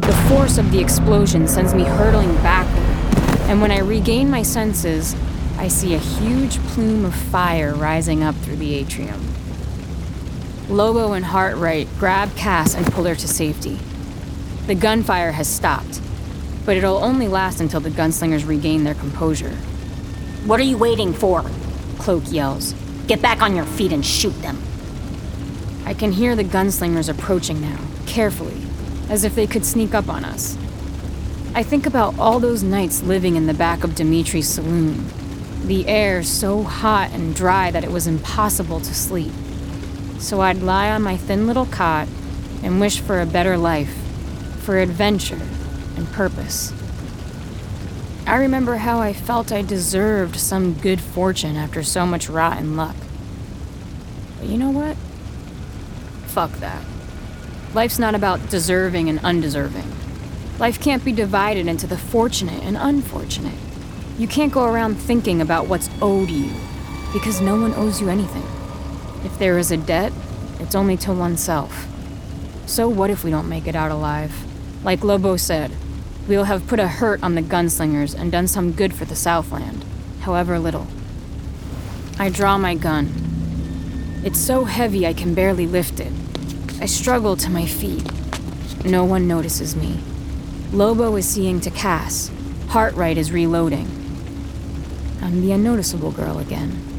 The 0.00 0.26
force 0.28 0.58
of 0.58 0.70
the 0.72 0.80
explosion 0.80 1.46
sends 1.46 1.74
me 1.74 1.84
hurtling 1.84 2.34
backward 2.36 2.94
and 3.46 3.60
when 3.60 3.70
I 3.70 3.80
regain 3.80 4.30
my 4.30 4.42
senses, 4.42 5.14
I 5.58 5.68
see 5.68 5.94
a 5.94 5.98
huge 5.98 6.58
plume 6.68 7.04
of 7.04 7.14
fire 7.14 7.74
rising 7.74 8.22
up 8.22 8.34
through 8.36 8.56
the 8.56 8.74
atrium. 8.74 9.33
Lobo 10.68 11.12
and 11.12 11.26
Hartright 11.26 11.88
grab 11.98 12.34
Cass 12.36 12.74
and 12.74 12.86
pull 12.86 13.04
her 13.04 13.14
to 13.14 13.28
safety. 13.28 13.78
The 14.66 14.74
gunfire 14.74 15.32
has 15.32 15.46
stopped, 15.46 16.00
but 16.64 16.78
it'll 16.78 17.04
only 17.04 17.28
last 17.28 17.60
until 17.60 17.80
the 17.80 17.90
gunslingers 17.90 18.48
regain 18.48 18.82
their 18.82 18.94
composure. 18.94 19.54
What 20.46 20.58
are 20.60 20.64
you 20.64 20.78
waiting 20.78 21.12
for? 21.12 21.44
Cloak 21.98 22.22
yells. 22.28 22.72
Get 23.06 23.20
back 23.20 23.42
on 23.42 23.54
your 23.54 23.66
feet 23.66 23.92
and 23.92 24.04
shoot 24.04 24.40
them. 24.40 24.58
I 25.84 25.92
can 25.92 26.12
hear 26.12 26.34
the 26.34 26.44
gunslingers 26.44 27.10
approaching 27.10 27.60
now, 27.60 27.78
carefully, 28.06 28.62
as 29.10 29.22
if 29.22 29.34
they 29.34 29.46
could 29.46 29.66
sneak 29.66 29.92
up 29.92 30.08
on 30.08 30.24
us. 30.24 30.56
I 31.54 31.62
think 31.62 31.84
about 31.84 32.18
all 32.18 32.40
those 32.40 32.62
nights 32.62 33.02
living 33.02 33.36
in 33.36 33.46
the 33.46 33.54
back 33.54 33.84
of 33.84 33.94
Dimitri's 33.94 34.48
saloon. 34.48 35.04
The 35.66 35.86
air 35.86 36.22
so 36.22 36.62
hot 36.62 37.10
and 37.12 37.36
dry 37.36 37.70
that 37.70 37.84
it 37.84 37.92
was 37.92 38.06
impossible 38.06 38.80
to 38.80 38.94
sleep. 38.94 39.32
So 40.24 40.40
I'd 40.40 40.62
lie 40.62 40.90
on 40.90 41.02
my 41.02 41.18
thin 41.18 41.46
little 41.46 41.66
cot 41.66 42.08
and 42.62 42.80
wish 42.80 42.98
for 42.98 43.20
a 43.20 43.26
better 43.26 43.58
life, 43.58 43.94
for 44.62 44.78
adventure 44.78 45.38
and 45.98 46.10
purpose. 46.12 46.72
I 48.26 48.36
remember 48.36 48.76
how 48.76 49.00
I 49.00 49.12
felt 49.12 49.52
I 49.52 49.60
deserved 49.60 50.36
some 50.36 50.72
good 50.72 50.98
fortune 50.98 51.56
after 51.56 51.82
so 51.82 52.06
much 52.06 52.30
rotten 52.30 52.74
luck. 52.74 52.96
But 54.40 54.48
you 54.48 54.56
know 54.56 54.70
what? 54.70 54.96
Fuck 56.26 56.52
that. 56.52 56.82
Life's 57.74 57.98
not 57.98 58.14
about 58.14 58.48
deserving 58.48 59.10
and 59.10 59.18
undeserving. 59.18 59.92
Life 60.58 60.80
can't 60.80 61.04
be 61.04 61.12
divided 61.12 61.66
into 61.66 61.86
the 61.86 61.98
fortunate 61.98 62.62
and 62.62 62.78
unfortunate. 62.78 63.58
You 64.16 64.26
can't 64.26 64.54
go 64.54 64.64
around 64.64 64.94
thinking 64.94 65.42
about 65.42 65.66
what's 65.66 65.90
owed 66.00 66.30
you, 66.30 66.50
because 67.12 67.42
no 67.42 67.60
one 67.60 67.74
owes 67.74 68.00
you 68.00 68.08
anything. 68.08 68.53
If 69.24 69.38
there 69.38 69.58
is 69.58 69.70
a 69.70 69.76
debt, 69.76 70.12
it's 70.60 70.74
only 70.74 70.96
to 70.98 71.12
oneself. 71.12 71.86
So 72.66 72.88
what 72.88 73.10
if 73.10 73.24
we 73.24 73.30
don't 73.30 73.48
make 73.48 73.66
it 73.66 73.74
out 73.74 73.90
alive? 73.90 74.32
Like 74.84 75.02
Lobo 75.02 75.36
said, 75.36 75.72
we'll 76.28 76.44
have 76.44 76.66
put 76.66 76.78
a 76.78 76.88
hurt 76.88 77.22
on 77.22 77.34
the 77.34 77.42
gunslingers 77.42 78.14
and 78.14 78.30
done 78.30 78.46
some 78.46 78.72
good 78.72 78.94
for 78.94 79.04
the 79.04 79.16
Southland, 79.16 79.84
however 80.20 80.58
little. 80.58 80.86
I 82.18 82.28
draw 82.28 82.58
my 82.58 82.74
gun. 82.74 83.12
It's 84.24 84.38
so 84.38 84.64
heavy 84.64 85.06
I 85.06 85.12
can 85.12 85.34
barely 85.34 85.66
lift 85.66 86.00
it. 86.00 86.12
I 86.80 86.86
struggle 86.86 87.36
to 87.36 87.50
my 87.50 87.66
feet. 87.66 88.08
No 88.84 89.04
one 89.04 89.26
notices 89.26 89.74
me. 89.74 90.00
Lobo 90.72 91.16
is 91.16 91.28
seeing 91.28 91.60
to 91.60 91.70
Cass. 91.70 92.30
Hartright 92.66 93.16
is 93.16 93.32
reloading. 93.32 93.86
I'm 95.22 95.40
the 95.40 95.52
unnoticeable 95.52 96.12
girl 96.12 96.38
again. 96.38 96.93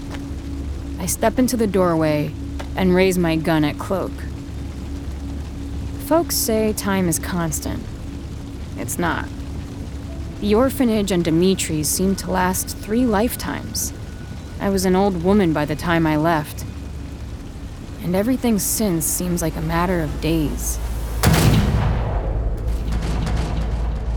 I 1.00 1.06
step 1.06 1.38
into 1.38 1.58
the 1.58 1.68
doorway 1.68 2.34
and 2.76 2.96
raise 2.96 3.18
my 3.18 3.36
gun 3.36 3.64
at 3.64 3.78
Cloak. 3.78 4.12
Folks 6.06 6.36
say 6.36 6.74
time 6.74 7.08
is 7.08 7.20
constant. 7.20 7.84
It's 8.78 9.00
not. 9.00 9.28
The 10.42 10.54
orphanage 10.54 11.12
and 11.12 11.24
Dimitri's 11.24 11.88
seemed 11.88 12.20
to 12.20 12.32
last 12.32 12.78
three 12.78 13.06
lifetimes. 13.06 13.94
I 14.60 14.70
was 14.70 14.86
an 14.86 14.96
old 14.96 15.24
woman 15.24 15.54
by 15.54 15.66
the 15.66 15.76
time 15.76 16.06
I 16.06 16.18
left. 16.18 16.64
And 18.04 18.16
everything 18.16 18.60
since 18.60 19.06
seems 19.06 19.42
like 19.42 19.56
a 19.56 19.62
matter 19.62 20.02
of 20.02 20.22
days. 20.22 20.78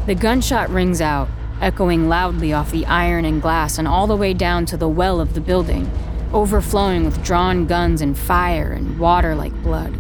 The 0.06 0.14
gunshot 0.14 0.70
rings 0.70 1.00
out, 1.00 1.28
echoing 1.60 2.08
loudly 2.08 2.52
off 2.52 2.70
the 2.70 2.86
iron 2.86 3.24
and 3.24 3.40
glass 3.42 3.78
and 3.78 3.88
all 3.88 4.06
the 4.06 4.16
way 4.16 4.34
down 4.34 4.66
to 4.66 4.76
the 4.76 4.88
well 4.88 5.20
of 5.20 5.34
the 5.34 5.40
building, 5.40 5.90
overflowing 6.32 7.04
with 7.04 7.22
drawn 7.24 7.66
guns 7.66 8.00
and 8.00 8.16
fire 8.16 8.72
and 8.72 8.98
water 8.98 9.34
like 9.34 9.52
blood. 9.62 9.98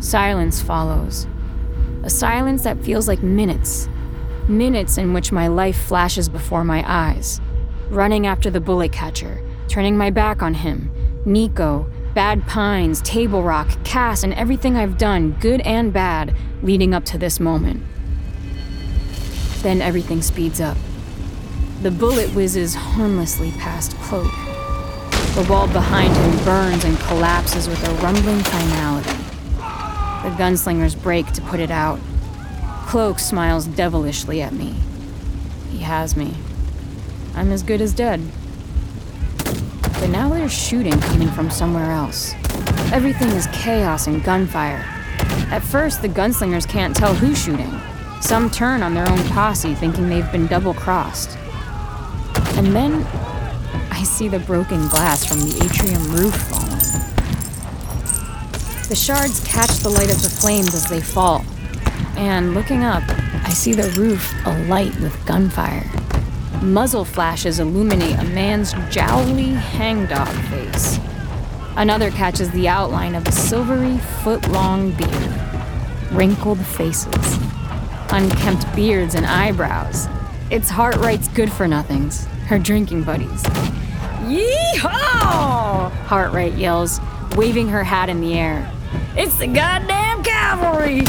Silence 0.00 0.60
follows. 0.60 1.26
A 2.02 2.10
silence 2.10 2.64
that 2.64 2.82
feels 2.82 3.06
like 3.06 3.22
minutes. 3.22 3.88
Minutes 4.48 4.98
in 4.98 5.12
which 5.12 5.30
my 5.30 5.46
life 5.46 5.80
flashes 5.80 6.28
before 6.28 6.64
my 6.64 6.82
eyes. 6.86 7.40
Running 7.90 8.26
after 8.26 8.50
the 8.50 8.60
bullet 8.60 8.92
catcher, 8.92 9.40
turning 9.68 9.96
my 9.96 10.10
back 10.10 10.42
on 10.42 10.54
him, 10.54 10.90
Nico, 11.24 11.86
Bad 12.14 12.46
Pines, 12.46 13.00
Table 13.02 13.42
Rock, 13.42 13.70
Cass, 13.84 14.22
and 14.22 14.34
everything 14.34 14.76
I've 14.76 14.98
done, 14.98 15.32
good 15.40 15.60
and 15.62 15.92
bad, 15.92 16.36
leading 16.62 16.92
up 16.92 17.04
to 17.06 17.18
this 17.18 17.38
moment. 17.38 17.82
Then 19.62 19.80
everything 19.80 20.20
speeds 20.20 20.60
up. 20.60 20.76
The 21.82 21.90
bullet 21.90 22.34
whizzes 22.34 22.74
harmlessly 22.74 23.52
past 23.52 23.96
Cloak. 23.98 24.51
The 25.34 25.46
wall 25.48 25.66
behind 25.66 26.14
him 26.14 26.44
burns 26.44 26.84
and 26.84 26.98
collapses 27.00 27.66
with 27.66 27.82
a 27.88 27.94
rumbling 28.02 28.40
finality. 28.40 29.16
The 30.22 30.34
gunslingers 30.36 31.00
break 31.02 31.32
to 31.32 31.40
put 31.40 31.58
it 31.58 31.70
out. 31.70 31.98
Cloak 32.86 33.18
smiles 33.18 33.66
devilishly 33.66 34.42
at 34.42 34.52
me. 34.52 34.74
He 35.70 35.78
has 35.78 36.18
me. 36.18 36.34
I'm 37.34 37.50
as 37.50 37.62
good 37.62 37.80
as 37.80 37.94
dead. 37.94 38.20
But 40.02 40.10
now 40.10 40.28
there's 40.28 40.52
shooting 40.52 41.00
coming 41.00 41.30
from 41.30 41.50
somewhere 41.50 41.90
else. 41.90 42.34
Everything 42.92 43.30
is 43.30 43.46
chaos 43.54 44.08
and 44.08 44.22
gunfire. 44.22 44.84
At 45.50 45.62
first, 45.62 46.02
the 46.02 46.10
gunslingers 46.10 46.68
can't 46.68 46.94
tell 46.94 47.14
who's 47.14 47.42
shooting. 47.42 47.80
Some 48.20 48.50
turn 48.50 48.82
on 48.82 48.92
their 48.92 49.08
own 49.08 49.22
posse, 49.28 49.74
thinking 49.74 50.10
they've 50.10 50.30
been 50.30 50.46
double 50.46 50.74
crossed. 50.74 51.38
And 52.58 52.76
then 52.76 53.06
I 53.92 54.04
see 54.04 54.26
the 54.26 54.38
broken 54.38 54.88
glass 54.88 55.24
from 55.24 55.40
the 55.40 55.64
atrium 55.64 56.02
roof 56.10 56.34
falling. 56.34 56.70
The 58.88 58.96
shards 58.96 59.46
catch 59.46 59.70
the 59.80 59.90
light 59.90 60.10
of 60.10 60.22
the 60.22 60.30
flames 60.30 60.74
as 60.74 60.88
they 60.88 61.00
fall, 61.00 61.44
and 62.16 62.54
looking 62.54 62.82
up, 62.82 63.04
I 63.06 63.50
see 63.50 63.74
the 63.74 63.90
roof 63.90 64.32
alight 64.46 64.98
with 65.00 65.26
gunfire. 65.26 65.84
Muzzle 66.62 67.04
flashes 67.04 67.60
illuminate 67.60 68.18
a 68.18 68.24
man's 68.24 68.72
jowly 68.90 69.50
hangdog 69.50 70.28
face. 70.50 70.98
Another 71.76 72.10
catches 72.10 72.50
the 72.50 72.68
outline 72.68 73.14
of 73.14 73.28
a 73.28 73.32
silvery, 73.32 73.98
foot 74.24 74.48
long 74.48 74.92
beard. 74.92 75.32
Wrinkled 76.10 76.64
faces 76.64 77.38
unkempt 78.12 78.74
beards 78.74 79.14
and 79.14 79.24
eyebrows. 79.24 80.06
It's 80.50 80.68
Hartright's 80.68 81.28
good 81.28 81.50
for 81.50 81.66
nothings, 81.66 82.26
her 82.46 82.58
drinking 82.58 83.04
buddies. 83.04 83.42
Yeehaw! 84.32 85.90
Hartright 86.06 86.56
yells, 86.56 87.00
waving 87.36 87.68
her 87.68 87.84
hat 87.84 88.08
in 88.08 88.22
the 88.22 88.32
air. 88.32 88.72
It's 89.14 89.36
the 89.36 89.46
goddamn 89.46 90.22
cavalry! 90.22 91.00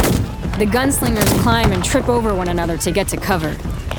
The 0.59 0.65
gunslingers 0.65 1.41
climb 1.41 1.71
and 1.71 1.81
trip 1.81 2.09
over 2.09 2.35
one 2.35 2.49
another 2.49 2.77
to 2.79 2.91
get 2.91 3.07
to 3.09 3.17
cover. 3.17 3.55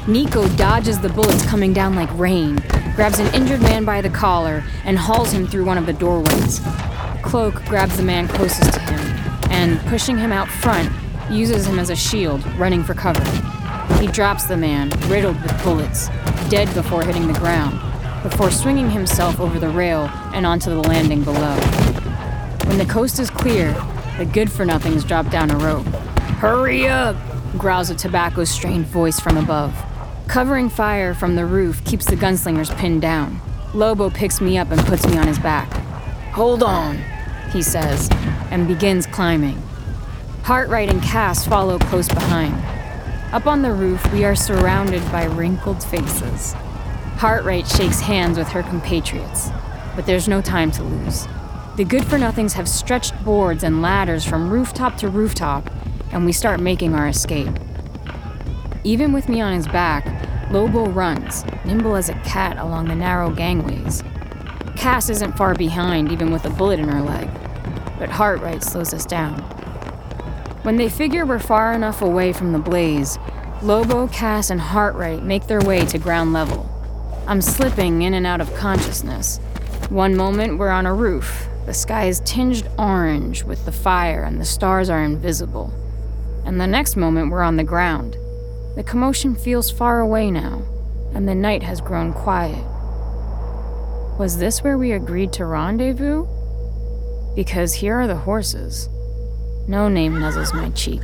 Nico 0.06 0.46
dodges 0.56 1.00
the 1.00 1.08
bullets 1.08 1.46
coming 1.46 1.72
down 1.72 1.94
like 1.94 2.10
rain, 2.18 2.62
grabs 2.94 3.18
an 3.18 3.34
injured 3.34 3.62
man 3.62 3.86
by 3.86 4.02
the 4.02 4.10
collar, 4.10 4.62
and 4.84 4.98
hauls 4.98 5.32
him 5.32 5.46
through 5.46 5.64
one 5.64 5.78
of 5.78 5.86
the 5.86 5.94
doorways. 5.94 6.60
Cloak 7.22 7.64
grabs 7.64 7.96
the 7.96 8.02
man 8.02 8.28
closest 8.28 8.74
to 8.74 8.80
him, 8.80 9.50
and 9.50 9.80
pushing 9.86 10.18
him 10.18 10.32
out 10.32 10.48
front, 10.48 10.92
uses 11.30 11.66
him 11.66 11.78
as 11.78 11.88
a 11.88 11.96
shield, 11.96 12.44
running 12.58 12.84
for 12.84 12.92
cover. 12.92 13.24
He 13.98 14.06
drops 14.06 14.44
the 14.44 14.58
man, 14.58 14.90
riddled 15.08 15.40
with 15.40 15.64
bullets, 15.64 16.08
dead 16.50 16.72
before 16.74 17.04
hitting 17.04 17.26
the 17.26 17.38
ground, 17.38 17.80
before 18.24 18.50
swinging 18.50 18.90
himself 18.90 19.38
over 19.38 19.58
the 19.58 19.68
rail 19.68 20.10
and 20.32 20.46
onto 20.46 20.70
the 20.70 20.80
landing 20.88 21.22
below. 21.22 21.56
When 22.66 22.78
the 22.78 22.86
coast 22.86 23.20
is 23.20 23.28
clear, 23.28 23.72
the 24.16 24.24
good 24.24 24.50
for 24.50 24.64
nothings 24.64 25.04
drop 25.04 25.28
down 25.30 25.50
a 25.50 25.58
rope. 25.58 25.86
Hurry 26.40 26.88
up! 26.88 27.16
growls 27.58 27.90
a 27.90 27.94
tobacco 27.94 28.44
strained 28.44 28.86
voice 28.86 29.20
from 29.20 29.36
above. 29.36 29.78
Covering 30.26 30.70
fire 30.70 31.12
from 31.12 31.36
the 31.36 31.44
roof 31.44 31.84
keeps 31.84 32.06
the 32.06 32.16
gunslingers 32.16 32.74
pinned 32.78 33.02
down. 33.02 33.40
Lobo 33.74 34.08
picks 34.08 34.40
me 34.40 34.56
up 34.56 34.70
and 34.70 34.80
puts 34.86 35.06
me 35.06 35.18
on 35.18 35.26
his 35.26 35.38
back. 35.38 35.70
Hold 36.32 36.62
on, 36.62 36.98
he 37.52 37.60
says, 37.60 38.08
and 38.50 38.66
begins 38.66 39.06
climbing. 39.06 39.62
Hartright 40.44 40.88
and 40.88 41.02
Cass 41.02 41.46
follow 41.46 41.78
close 41.78 42.08
behind. 42.08 42.54
Up 43.34 43.46
on 43.46 43.60
the 43.60 43.72
roof, 43.72 44.10
we 44.14 44.24
are 44.24 44.34
surrounded 44.34 45.02
by 45.12 45.24
wrinkled 45.24 45.84
faces. 45.84 46.54
Hartright 47.16 47.66
shakes 47.76 48.00
hands 48.00 48.36
with 48.36 48.48
her 48.48 48.62
compatriots, 48.62 49.50
but 49.94 50.04
there's 50.04 50.28
no 50.28 50.42
time 50.42 50.70
to 50.72 50.82
lose. 50.82 51.26
The 51.76 51.84
good 51.84 52.04
for 52.04 52.18
nothings 52.18 52.54
have 52.54 52.68
stretched 52.68 53.24
boards 53.24 53.62
and 53.62 53.80
ladders 53.80 54.24
from 54.24 54.50
rooftop 54.50 54.96
to 54.98 55.08
rooftop, 55.08 55.70
and 56.12 56.24
we 56.24 56.32
start 56.32 56.60
making 56.60 56.94
our 56.94 57.08
escape. 57.08 57.56
Even 58.82 59.12
with 59.12 59.28
me 59.28 59.40
on 59.40 59.54
his 59.54 59.66
back, 59.68 60.06
Lobo 60.50 60.86
runs, 60.86 61.44
nimble 61.64 61.96
as 61.96 62.08
a 62.08 62.20
cat 62.20 62.58
along 62.58 62.88
the 62.88 62.94
narrow 62.94 63.30
gangways. 63.30 64.02
Cass 64.76 65.08
isn't 65.08 65.36
far 65.36 65.54
behind, 65.54 66.12
even 66.12 66.30
with 66.30 66.44
a 66.44 66.50
bullet 66.50 66.80
in 66.80 66.88
her 66.88 67.00
leg, 67.00 67.28
but 67.98 68.10
Hartright 68.10 68.62
slows 68.62 68.92
us 68.92 69.06
down. 69.06 69.40
When 70.62 70.76
they 70.76 70.88
figure 70.88 71.24
we're 71.24 71.38
far 71.38 71.72
enough 71.72 72.02
away 72.02 72.32
from 72.32 72.52
the 72.52 72.58
blaze, 72.58 73.18
Lobo, 73.62 74.08
Cass, 74.08 74.50
and 74.50 74.60
Hartright 74.60 75.22
make 75.22 75.46
their 75.46 75.60
way 75.60 75.86
to 75.86 75.98
ground 75.98 76.32
level. 76.32 76.73
I'm 77.26 77.40
slipping 77.40 78.02
in 78.02 78.12
and 78.12 78.26
out 78.26 78.42
of 78.42 78.54
consciousness. 78.54 79.38
One 79.88 80.14
moment 80.14 80.58
we're 80.58 80.68
on 80.70 80.84
a 80.84 80.92
roof. 80.92 81.46
The 81.64 81.72
sky 81.72 82.04
is 82.04 82.20
tinged 82.20 82.68
orange 82.78 83.44
with 83.44 83.64
the 83.64 83.72
fire 83.72 84.24
and 84.24 84.38
the 84.38 84.44
stars 84.44 84.90
are 84.90 85.02
invisible. 85.02 85.72
And 86.44 86.60
the 86.60 86.66
next 86.66 86.96
moment 86.96 87.30
we're 87.30 87.42
on 87.42 87.56
the 87.56 87.64
ground. 87.64 88.18
The 88.76 88.82
commotion 88.82 89.34
feels 89.34 89.70
far 89.70 90.00
away 90.00 90.30
now, 90.30 90.62
and 91.14 91.26
the 91.26 91.34
night 91.34 91.62
has 91.62 91.80
grown 91.80 92.12
quiet. 92.12 92.62
Was 94.18 94.36
this 94.38 94.62
where 94.62 94.76
we 94.76 94.92
agreed 94.92 95.32
to 95.34 95.46
rendezvous? 95.46 96.26
Because 97.34 97.72
here 97.72 98.00
are 98.00 98.06
the 98.06 98.16
horses. 98.16 98.88
No 99.66 99.88
name 99.88 100.14
nuzzles 100.14 100.52
my 100.52 100.68
cheek. 100.70 101.02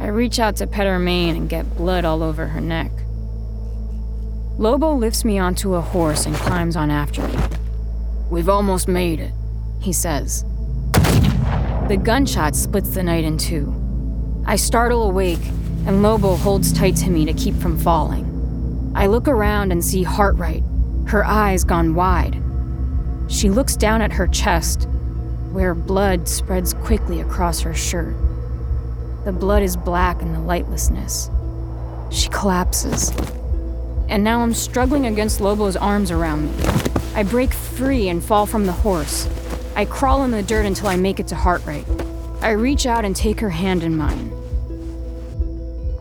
I 0.00 0.08
reach 0.08 0.40
out 0.40 0.56
to 0.56 0.66
pet 0.66 0.86
her 0.86 0.98
mane 0.98 1.36
and 1.36 1.48
get 1.48 1.76
blood 1.76 2.04
all 2.04 2.24
over 2.24 2.48
her 2.48 2.60
neck. 2.60 2.90
Lobo 4.58 4.94
lifts 4.94 5.24
me 5.24 5.38
onto 5.38 5.74
a 5.74 5.80
horse 5.80 6.26
and 6.26 6.34
climbs 6.36 6.76
on 6.76 6.90
after 6.90 7.26
me. 7.26 7.38
We've 8.30 8.50
almost 8.50 8.86
made 8.86 9.18
it, 9.18 9.32
he 9.80 9.92
says. 9.94 10.44
The 11.88 11.98
gunshot 12.00 12.54
splits 12.54 12.90
the 12.90 13.02
night 13.02 13.24
in 13.24 13.38
two. 13.38 13.74
I 14.46 14.56
startle 14.56 15.04
awake, 15.04 15.44
and 15.86 16.02
Lobo 16.02 16.36
holds 16.36 16.72
tight 16.72 16.96
to 16.96 17.10
me 17.10 17.24
to 17.24 17.32
keep 17.32 17.54
from 17.56 17.78
falling. 17.78 18.92
I 18.94 19.06
look 19.06 19.26
around 19.26 19.72
and 19.72 19.82
see 19.82 20.04
Hartright, 20.04 20.62
her 21.08 21.24
eyes 21.24 21.64
gone 21.64 21.94
wide. 21.94 22.40
She 23.28 23.48
looks 23.48 23.74
down 23.74 24.02
at 24.02 24.12
her 24.12 24.26
chest, 24.26 24.86
where 25.50 25.74
blood 25.74 26.28
spreads 26.28 26.74
quickly 26.74 27.20
across 27.20 27.60
her 27.60 27.74
shirt. 27.74 28.14
The 29.24 29.32
blood 29.32 29.62
is 29.62 29.76
black 29.76 30.20
in 30.20 30.32
the 30.32 30.40
lightlessness. 30.40 31.30
She 32.12 32.28
collapses. 32.28 33.12
And 34.08 34.22
now 34.22 34.40
I'm 34.40 34.54
struggling 34.54 35.06
against 35.06 35.40
Lobo's 35.40 35.76
arms 35.76 36.10
around 36.10 36.46
me. 36.46 36.64
I 37.14 37.22
break 37.22 37.52
free 37.52 38.08
and 38.08 38.22
fall 38.22 38.46
from 38.46 38.66
the 38.66 38.72
horse. 38.72 39.28
I 39.76 39.84
crawl 39.84 40.24
in 40.24 40.30
the 40.30 40.42
dirt 40.42 40.66
until 40.66 40.88
I 40.88 40.96
make 40.96 41.20
it 41.20 41.28
to 41.28 41.34
Hartright. 41.34 41.86
I 42.42 42.50
reach 42.50 42.86
out 42.86 43.04
and 43.04 43.14
take 43.14 43.40
her 43.40 43.50
hand 43.50 43.82
in 43.82 43.96
mine. 43.96 44.30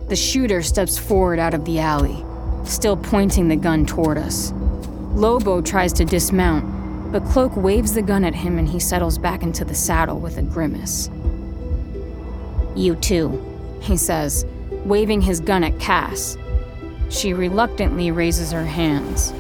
The 0.09 0.15
shooter 0.15 0.61
steps 0.61 0.97
forward 0.97 1.39
out 1.39 1.53
of 1.53 1.63
the 1.65 1.79
alley, 1.79 2.25
still 2.65 2.97
pointing 2.97 3.47
the 3.47 3.55
gun 3.55 3.85
toward 3.85 4.17
us. 4.17 4.51
Lobo 5.13 5.61
tries 5.61 5.93
to 5.93 6.05
dismount, 6.05 7.11
but 7.11 7.23
Cloak 7.25 7.55
waves 7.55 7.93
the 7.93 8.01
gun 8.01 8.23
at 8.23 8.35
him 8.35 8.57
and 8.57 8.67
he 8.67 8.79
settles 8.79 9.17
back 9.17 9.43
into 9.43 9.63
the 9.63 9.75
saddle 9.75 10.19
with 10.19 10.37
a 10.37 10.41
grimace. 10.41 11.09
You 12.75 12.95
too. 12.95 13.79
He 13.81 13.97
says, 13.97 14.45
waving 14.85 15.21
his 15.21 15.39
gun 15.39 15.63
at 15.63 15.79
Cass. 15.79 16.37
She 17.11 17.33
reluctantly 17.33 18.09
raises 18.09 18.51
her 18.53 18.65
hands. 18.65 19.33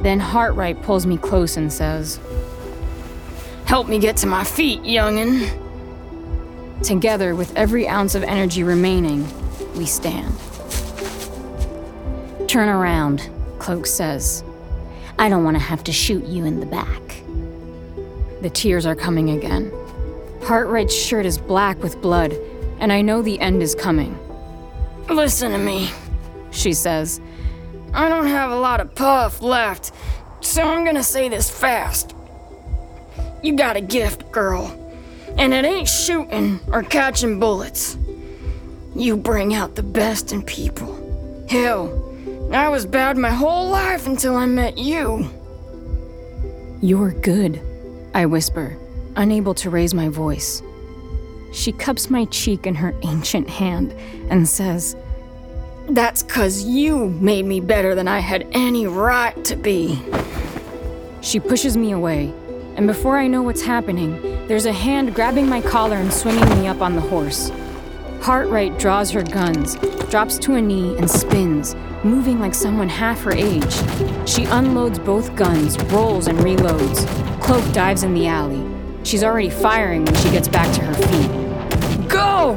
Then 0.00 0.18
Hartright 0.18 0.82
pulls 0.82 1.06
me 1.06 1.18
close 1.18 1.56
and 1.56 1.72
says, 1.72 2.18
Help 3.66 3.88
me 3.88 3.98
get 3.98 4.16
to 4.18 4.26
my 4.26 4.44
feet, 4.44 4.82
youngin'. 4.82 5.60
Together, 6.82 7.34
with 7.34 7.54
every 7.56 7.86
ounce 7.86 8.14
of 8.14 8.22
energy 8.22 8.62
remaining, 8.62 9.26
we 9.76 9.86
stand. 9.86 10.34
Turn 12.48 12.68
around, 12.68 13.28
Cloak 13.58 13.86
says. 13.86 14.42
I 15.18 15.28
don't 15.28 15.44
want 15.44 15.56
to 15.56 15.62
have 15.62 15.84
to 15.84 15.92
shoot 15.92 16.24
you 16.24 16.44
in 16.44 16.60
the 16.60 16.66
back. 16.66 17.02
The 18.42 18.50
tears 18.50 18.84
are 18.84 18.96
coming 18.96 19.30
again. 19.30 19.70
Hartright's 20.40 20.94
shirt 20.94 21.24
is 21.24 21.38
black 21.38 21.82
with 21.82 22.00
blood, 22.02 22.34
and 22.80 22.92
I 22.92 23.00
know 23.00 23.22
the 23.22 23.40
end 23.40 23.62
is 23.62 23.74
coming. 23.74 24.18
Listen 25.08 25.52
to 25.52 25.58
me, 25.58 25.90
she 26.54 26.72
says. 26.72 27.20
I 27.92 28.08
don't 28.08 28.26
have 28.26 28.50
a 28.50 28.56
lot 28.56 28.80
of 28.80 28.94
puff 28.94 29.42
left, 29.42 29.92
so 30.40 30.62
I'm 30.62 30.84
gonna 30.84 31.02
say 31.02 31.28
this 31.28 31.50
fast. 31.50 32.14
You 33.42 33.56
got 33.56 33.76
a 33.76 33.80
gift, 33.80 34.32
girl, 34.32 34.66
and 35.36 35.52
it 35.52 35.64
ain't 35.64 35.88
shooting 35.88 36.60
or 36.72 36.82
catching 36.82 37.38
bullets. 37.38 37.96
You 38.96 39.16
bring 39.16 39.54
out 39.54 39.74
the 39.74 39.82
best 39.82 40.32
in 40.32 40.42
people. 40.42 41.46
Hell, 41.48 42.00
I 42.52 42.68
was 42.68 42.86
bad 42.86 43.16
my 43.16 43.30
whole 43.30 43.68
life 43.68 44.06
until 44.06 44.36
I 44.36 44.46
met 44.46 44.78
you. 44.78 45.28
You're 46.80 47.12
good, 47.12 47.60
I 48.14 48.26
whisper, 48.26 48.76
unable 49.16 49.54
to 49.54 49.70
raise 49.70 49.94
my 49.94 50.08
voice. 50.08 50.62
She 51.52 51.72
cups 51.72 52.10
my 52.10 52.24
cheek 52.26 52.66
in 52.66 52.74
her 52.74 52.94
ancient 53.02 53.48
hand 53.48 53.92
and 54.30 54.48
says, 54.48 54.96
That's 55.88 56.22
cause 56.22 56.64
you 56.64 57.10
made 57.10 57.44
me 57.44 57.60
better 57.60 57.94
than 57.94 58.08
I 58.08 58.20
had 58.20 58.48
any 58.52 58.86
right 58.86 59.44
to 59.44 59.54
be. 59.54 60.00
She 61.20 61.38
pushes 61.38 61.76
me 61.76 61.92
away, 61.92 62.32
and 62.76 62.86
before 62.86 63.18
I 63.18 63.26
know 63.26 63.42
what's 63.42 63.60
happening, 63.60 64.18
there's 64.48 64.64
a 64.64 64.72
hand 64.72 65.14
grabbing 65.14 65.46
my 65.46 65.60
collar 65.60 65.96
and 65.96 66.10
swinging 66.10 66.48
me 66.58 66.68
up 66.68 66.80
on 66.80 66.94
the 66.94 67.02
horse. 67.02 67.50
Hartright 68.20 68.78
draws 68.78 69.10
her 69.10 69.22
guns, 69.22 69.76
drops 70.08 70.38
to 70.38 70.54
a 70.54 70.62
knee, 70.62 70.96
and 70.96 71.10
spins, 71.10 71.76
moving 72.02 72.40
like 72.40 72.54
someone 72.54 72.88
half 72.88 73.20
her 73.22 73.32
age. 73.32 73.74
She 74.26 74.46
unloads 74.46 74.98
both 74.98 75.36
guns, 75.36 75.78
rolls, 75.92 76.28
and 76.28 76.38
reloads. 76.38 77.06
Cloak 77.42 77.70
dives 77.74 78.04
in 78.04 78.14
the 78.14 78.26
alley. 78.26 78.64
She's 79.02 79.22
already 79.22 79.50
firing 79.50 80.06
when 80.06 80.14
she 80.14 80.30
gets 80.30 80.48
back 80.48 80.74
to 80.76 80.82
her 80.82 80.94
feet. 80.94 82.08
Go! 82.08 82.56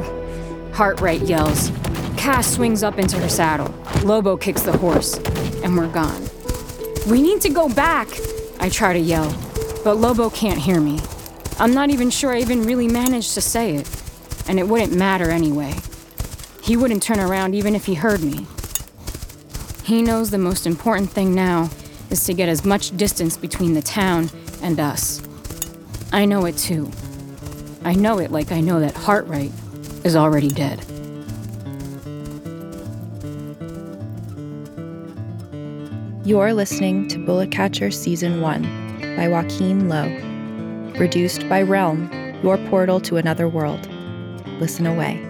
Hartright 0.72 1.28
yells. 1.28 1.70
Cass 2.18 2.52
swings 2.54 2.82
up 2.82 2.98
into 2.98 3.16
her 3.16 3.28
saddle. 3.28 3.72
Lobo 4.02 4.36
kicks 4.36 4.62
the 4.62 4.76
horse, 4.76 5.16
and 5.62 5.78
we're 5.78 5.88
gone. 5.88 6.28
We 7.08 7.22
need 7.22 7.40
to 7.42 7.48
go 7.48 7.68
back, 7.68 8.08
I 8.58 8.68
try 8.68 8.92
to 8.92 8.98
yell, 8.98 9.32
but 9.84 9.94
Lobo 9.94 10.28
can't 10.28 10.58
hear 10.58 10.80
me. 10.80 11.00
I'm 11.60 11.72
not 11.72 11.90
even 11.90 12.10
sure 12.10 12.32
I 12.32 12.40
even 12.40 12.64
really 12.64 12.88
managed 12.88 13.34
to 13.34 13.40
say 13.40 13.76
it, 13.76 13.88
and 14.48 14.58
it 14.58 14.68
wouldn't 14.68 14.92
matter 14.92 15.30
anyway. 15.30 15.74
He 16.60 16.76
wouldn't 16.76 17.04
turn 17.04 17.20
around 17.20 17.54
even 17.54 17.76
if 17.76 17.86
he 17.86 17.94
heard 17.94 18.20
me. 18.20 18.46
He 19.84 20.02
knows 20.02 20.30
the 20.30 20.38
most 20.38 20.66
important 20.66 21.10
thing 21.10 21.34
now 21.34 21.70
is 22.10 22.24
to 22.24 22.34
get 22.34 22.48
as 22.48 22.64
much 22.64 22.96
distance 22.96 23.36
between 23.36 23.74
the 23.74 23.82
town 23.82 24.28
and 24.60 24.80
us. 24.80 25.22
I 26.12 26.24
know 26.24 26.46
it 26.46 26.58
too. 26.58 26.90
I 27.84 27.94
know 27.94 28.18
it 28.18 28.32
like 28.32 28.50
I 28.50 28.60
know 28.60 28.80
that 28.80 28.94
Hartright 28.94 29.52
is 30.04 30.16
already 30.16 30.48
dead. 30.48 30.84
You're 36.28 36.52
listening 36.52 37.08
to 37.08 37.18
Bullet 37.18 37.50
Catcher 37.50 37.90
Season 37.90 38.42
1 38.42 39.16
by 39.16 39.28
Joaquin 39.28 39.88
Lowe. 39.88 40.92
Produced 40.94 41.48
by 41.48 41.62
Realm, 41.62 42.10
your 42.42 42.58
portal 42.68 43.00
to 43.00 43.16
another 43.16 43.48
world. 43.48 43.88
Listen 44.60 44.84
away. 44.84 45.24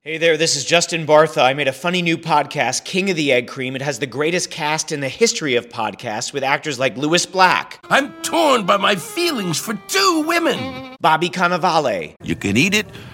Hey 0.00 0.16
there, 0.16 0.38
this 0.38 0.56
is 0.56 0.64
Justin 0.64 1.06
Bartha. 1.06 1.42
I 1.42 1.52
made 1.52 1.68
a 1.68 1.72
funny 1.72 2.00
new 2.00 2.16
podcast, 2.16 2.84
King 2.84 3.10
of 3.10 3.16
the 3.16 3.30
Egg 3.30 3.46
Cream. 3.46 3.76
It 3.76 3.82
has 3.82 3.98
the 3.98 4.06
greatest 4.06 4.50
cast 4.50 4.90
in 4.90 5.00
the 5.00 5.08
history 5.10 5.56
of 5.56 5.68
podcasts 5.68 6.32
with 6.32 6.42
actors 6.42 6.78
like 6.78 6.96
Lewis 6.96 7.26
Black, 7.26 7.78
I'm 7.90 8.10
torn 8.22 8.64
by 8.64 8.78
my 8.78 8.96
feelings 8.96 9.58
for 9.58 9.74
two 9.86 10.24
women. 10.26 10.96
Bobby 11.00 11.28
Cannavale, 11.28 12.14
You 12.22 12.36
can 12.36 12.56
eat 12.56 12.74
it, 12.74 12.86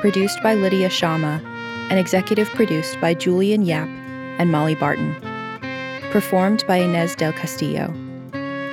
produced 0.00 0.42
by 0.42 0.54
Lydia 0.54 0.88
Shama, 0.88 1.42
and 1.90 1.98
executive 1.98 2.48
produced 2.50 3.00
by 3.00 3.14
Julian 3.14 3.62
Yap 3.62 3.88
and 4.38 4.52
Molly 4.52 4.74
Barton. 4.74 5.14
Performed 6.10 6.64
by 6.66 6.76
Inez 6.76 7.14
del 7.16 7.32
Castillo. 7.32 7.92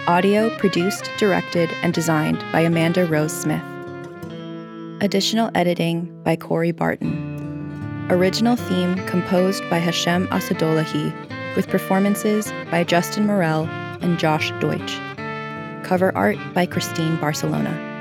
Audio 0.07 0.55
produced, 0.57 1.09
directed, 1.17 1.69
and 1.81 1.93
designed 1.93 2.39
by 2.51 2.59
Amanda 2.61 3.05
Rose 3.05 3.33
Smith. 3.33 3.63
Additional 5.01 5.49
editing 5.55 6.05
by 6.23 6.35
Corey 6.35 6.71
Barton. 6.71 8.07
Original 8.09 8.55
theme 8.55 8.95
composed 9.07 9.67
by 9.69 9.79
Hashem 9.79 10.27
Asadolahi, 10.27 11.55
with 11.55 11.67
performances 11.67 12.51
by 12.69 12.83
Justin 12.83 13.25
Morel 13.25 13.65
and 14.01 14.19
Josh 14.19 14.51
Deutsch. 14.59 14.99
Cover 15.83 16.15
art 16.15 16.37
by 16.53 16.65
Christine 16.65 17.15
Barcelona. 17.19 17.94